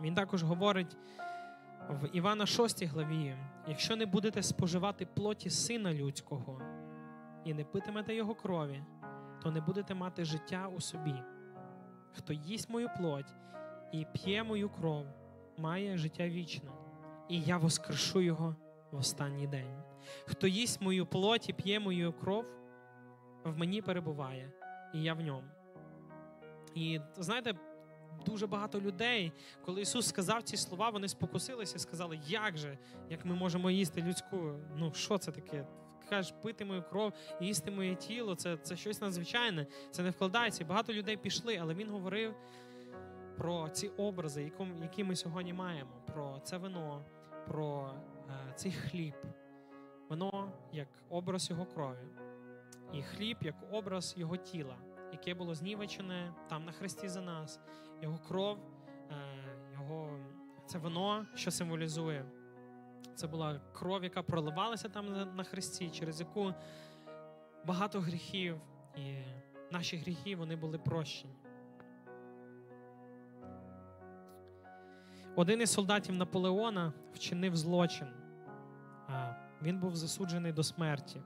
Він 0.00 0.14
також 0.14 0.42
говорить 0.42 0.96
в 1.88 2.08
Івана 2.12 2.46
6 2.46 2.84
главі: 2.84 3.36
якщо 3.68 3.96
не 3.96 4.06
будете 4.06 4.42
споживати 4.42 5.06
плоті 5.06 5.50
сина 5.50 5.92
людського 5.92 6.60
і 7.44 7.54
не 7.54 7.64
питимете 7.64 8.14
його 8.14 8.34
крові 8.34 8.82
то 9.42 9.50
не 9.50 9.60
будете 9.60 9.94
мати 9.94 10.24
життя 10.24 10.68
у 10.76 10.80
собі. 10.80 11.14
Хто 12.12 12.32
їсть 12.32 12.70
мою 12.70 12.88
плоть 12.98 13.34
і 13.92 14.06
п'є 14.12 14.44
мою 14.44 14.68
кров, 14.68 15.06
має 15.56 15.98
життя 15.98 16.28
вічне, 16.28 16.70
і 17.28 17.40
я 17.40 17.56
воскрешу 17.56 18.20
його 18.20 18.56
в 18.90 18.96
останній 18.96 19.46
день. 19.46 19.82
Хто 20.24 20.46
їсть 20.46 20.80
мою 20.80 21.06
плоть 21.06 21.48
і 21.48 21.52
п'є 21.52 21.80
мою 21.80 22.12
кров, 22.12 22.44
в 23.44 23.58
мені 23.58 23.82
перебуває, 23.82 24.52
і 24.94 25.02
я 25.02 25.14
в 25.14 25.20
ньому. 25.20 25.48
І 26.74 27.00
знаєте, 27.16 27.54
дуже 28.26 28.46
багато 28.46 28.80
людей, 28.80 29.32
коли 29.64 29.80
Ісус 29.80 30.06
сказав 30.06 30.42
ці 30.42 30.56
слова, 30.56 30.90
вони 30.90 31.08
спокусилися 31.08 31.76
і 31.76 31.78
сказали, 31.78 32.20
як 32.26 32.56
же, 32.56 32.78
як 33.10 33.24
ми 33.24 33.34
можемо 33.34 33.70
їсти 33.70 34.02
людську? 34.02 34.52
Ну, 34.76 34.92
що 34.94 35.18
це 35.18 35.32
таке? 35.32 35.66
Кажеш, 36.06 36.34
пити 36.42 36.64
мою 36.64 36.82
кров, 36.82 37.12
їсти 37.40 37.70
моє 37.70 37.94
тіло, 37.94 38.34
це 38.34 38.56
це 38.56 38.76
щось 38.76 39.00
надзвичайне, 39.00 39.66
це 39.90 40.02
не 40.02 40.10
вкладається. 40.10 40.64
Багато 40.64 40.92
людей 40.92 41.16
пішли, 41.16 41.58
але 41.62 41.74
він 41.74 41.90
говорив 41.90 42.34
про 43.36 43.68
ці 43.68 43.88
образи, 43.88 44.52
які 44.82 45.04
ми 45.04 45.16
сьогодні 45.16 45.52
маємо: 45.52 45.90
про 46.06 46.40
це 46.42 46.56
вино, 46.56 47.04
про 47.46 47.90
е, 48.28 48.52
цей 48.54 48.72
хліб, 48.72 49.14
воно 50.08 50.52
як 50.72 50.88
образ 51.08 51.50
його 51.50 51.66
крові, 51.66 52.08
і 52.92 53.02
хліб 53.02 53.36
як 53.40 53.54
образ 53.70 54.14
його 54.16 54.36
тіла, 54.36 54.76
яке 55.12 55.34
було 55.34 55.54
знівечене 55.54 56.34
там 56.48 56.64
на 56.64 56.72
хресті 56.72 57.08
за 57.08 57.20
нас, 57.20 57.60
його 58.02 58.18
кров, 58.28 58.58
е, 59.10 59.14
його 59.72 60.18
це 60.66 60.78
воно, 60.78 61.26
що 61.34 61.50
символізує. 61.50 62.24
Це 63.16 63.26
була 63.26 63.60
кров, 63.72 64.04
яка 64.04 64.22
проливалася 64.22 64.88
там 64.88 65.34
на- 65.36 65.44
хресті, 65.44 65.90
через 65.90 66.20
яку 66.20 66.54
багато 67.64 68.00
гріхів, 68.00 68.56
і 68.96 69.14
наші 69.72 69.96
гріхи 69.96 70.36
вони 70.36 70.56
були 70.56 70.78
прощені. 70.78 71.34
Один 75.36 75.60
із 75.60 75.70
солдатів 75.72 76.14
Наполеона 76.16 76.92
вчинив 77.14 77.56
злочин. 77.56 78.06
А, 79.08 79.32
Він 79.62 79.78
був 79.78 79.96
засуджений 79.96 80.52
до 80.52 80.62
смерті. 80.62 81.22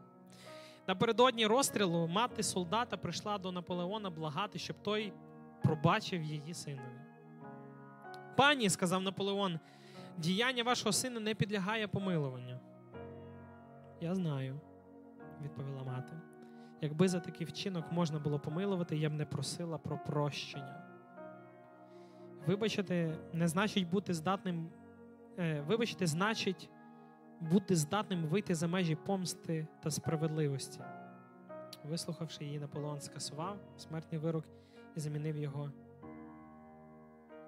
Напередодні 0.88 1.46
розстрілу 1.46 2.06
мати 2.08 2.42
солдата 2.42 2.96
прийшла 2.96 3.38
до 3.38 3.52
Наполеона 3.52 4.10
благати, 4.10 4.58
щоб 4.58 4.82
той 4.82 5.12
пробачив 5.62 6.22
її 6.22 6.54
синові. 6.54 7.00
Пані, 8.36 8.70
сказав 8.70 9.02
Наполеон, 9.02 9.58
діяння 10.18 10.62
вашого 10.62 10.92
сина 10.92 11.20
не 11.20 11.34
підлягає 11.34 11.88
помилуванню. 11.88 12.58
Я 14.00 14.14
знаю, 14.14 14.60
відповіла 15.42 15.82
мати. 15.84 16.12
Якби 16.80 17.08
за 17.08 17.20
такий 17.20 17.46
вчинок 17.46 17.92
можна 17.92 18.18
було 18.18 18.38
помилувати, 18.38 18.96
я 18.96 19.10
б 19.10 19.12
не 19.12 19.24
просила 19.24 19.78
про 19.78 19.98
прощення. 19.98 20.84
Вибачити 22.46 23.18
не 23.32 23.48
значить 23.48 23.90
бути 23.90 24.14
здатним. 24.14 24.68
Е, 25.38 25.60
вибачити 25.60 26.06
значить 26.06 26.70
бути 27.40 27.76
здатним 27.76 28.26
вийти 28.26 28.54
за 28.54 28.68
межі 28.68 28.94
помсти 28.94 29.66
та 29.82 29.90
справедливості. 29.90 30.80
Вислухавши 31.84 32.44
її, 32.44 32.58
Наполеон 32.58 33.00
скасував 33.00 33.56
смертний 33.76 34.20
вирок 34.20 34.44
і 34.96 35.00
замінив 35.00 35.36
його 35.36 35.72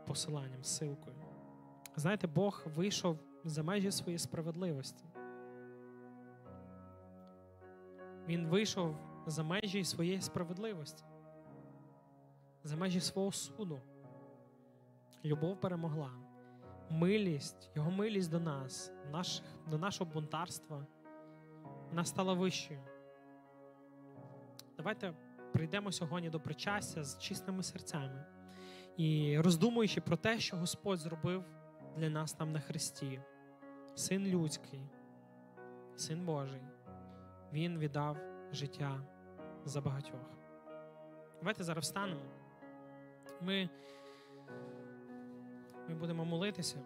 посиланням, 0.06 0.64
силкою. 0.64 1.21
Знаєте, 1.96 2.26
Бог 2.26 2.62
вийшов 2.76 3.18
за 3.44 3.62
межі 3.62 3.90
своєї 3.90 4.18
справедливості. 4.18 5.04
Він 8.28 8.46
вийшов 8.46 8.96
за 9.26 9.42
межі 9.42 9.84
своєї 9.84 10.20
справедливості, 10.20 11.04
за 12.64 12.76
межі 12.76 13.00
свого 13.00 13.32
суду. 13.32 13.80
Любов 15.24 15.60
перемогла. 15.60 16.10
Милість, 16.90 17.70
його 17.74 17.90
милість 17.90 18.30
до 18.30 18.40
нас, 18.40 18.92
наших, 19.12 19.44
до 19.66 19.78
нашого 19.78 20.10
бунтарства, 20.10 20.86
вона 21.88 22.04
стала 22.04 22.34
вищою. 22.34 22.80
Давайте 24.76 25.14
прийдемо 25.52 25.92
сьогодні 25.92 26.30
до 26.30 26.40
причастя 26.40 27.04
з 27.04 27.18
чистими 27.18 27.62
серцями 27.62 28.24
і 28.96 29.38
роздумуючи 29.38 30.00
про 30.00 30.16
те, 30.16 30.38
що 30.38 30.56
Господь 30.56 30.98
зробив 30.98 31.44
для 31.96 32.10
нас 32.10 32.32
там 32.32 32.52
на 32.52 32.60
Христі. 32.60 33.20
Син 33.94 34.26
людський, 34.26 34.80
син 35.96 36.26
Божий, 36.26 36.62
Він 37.52 37.78
віддав 37.78 38.16
життя 38.52 39.00
за 39.64 39.80
багатьох. 39.80 40.30
Давайте 41.38 41.64
зараз 41.64 41.84
встанемо. 41.84 42.20
Ми, 43.40 43.68
ми 45.88 45.94
будемо 45.94 46.24
молитися. 46.24 46.78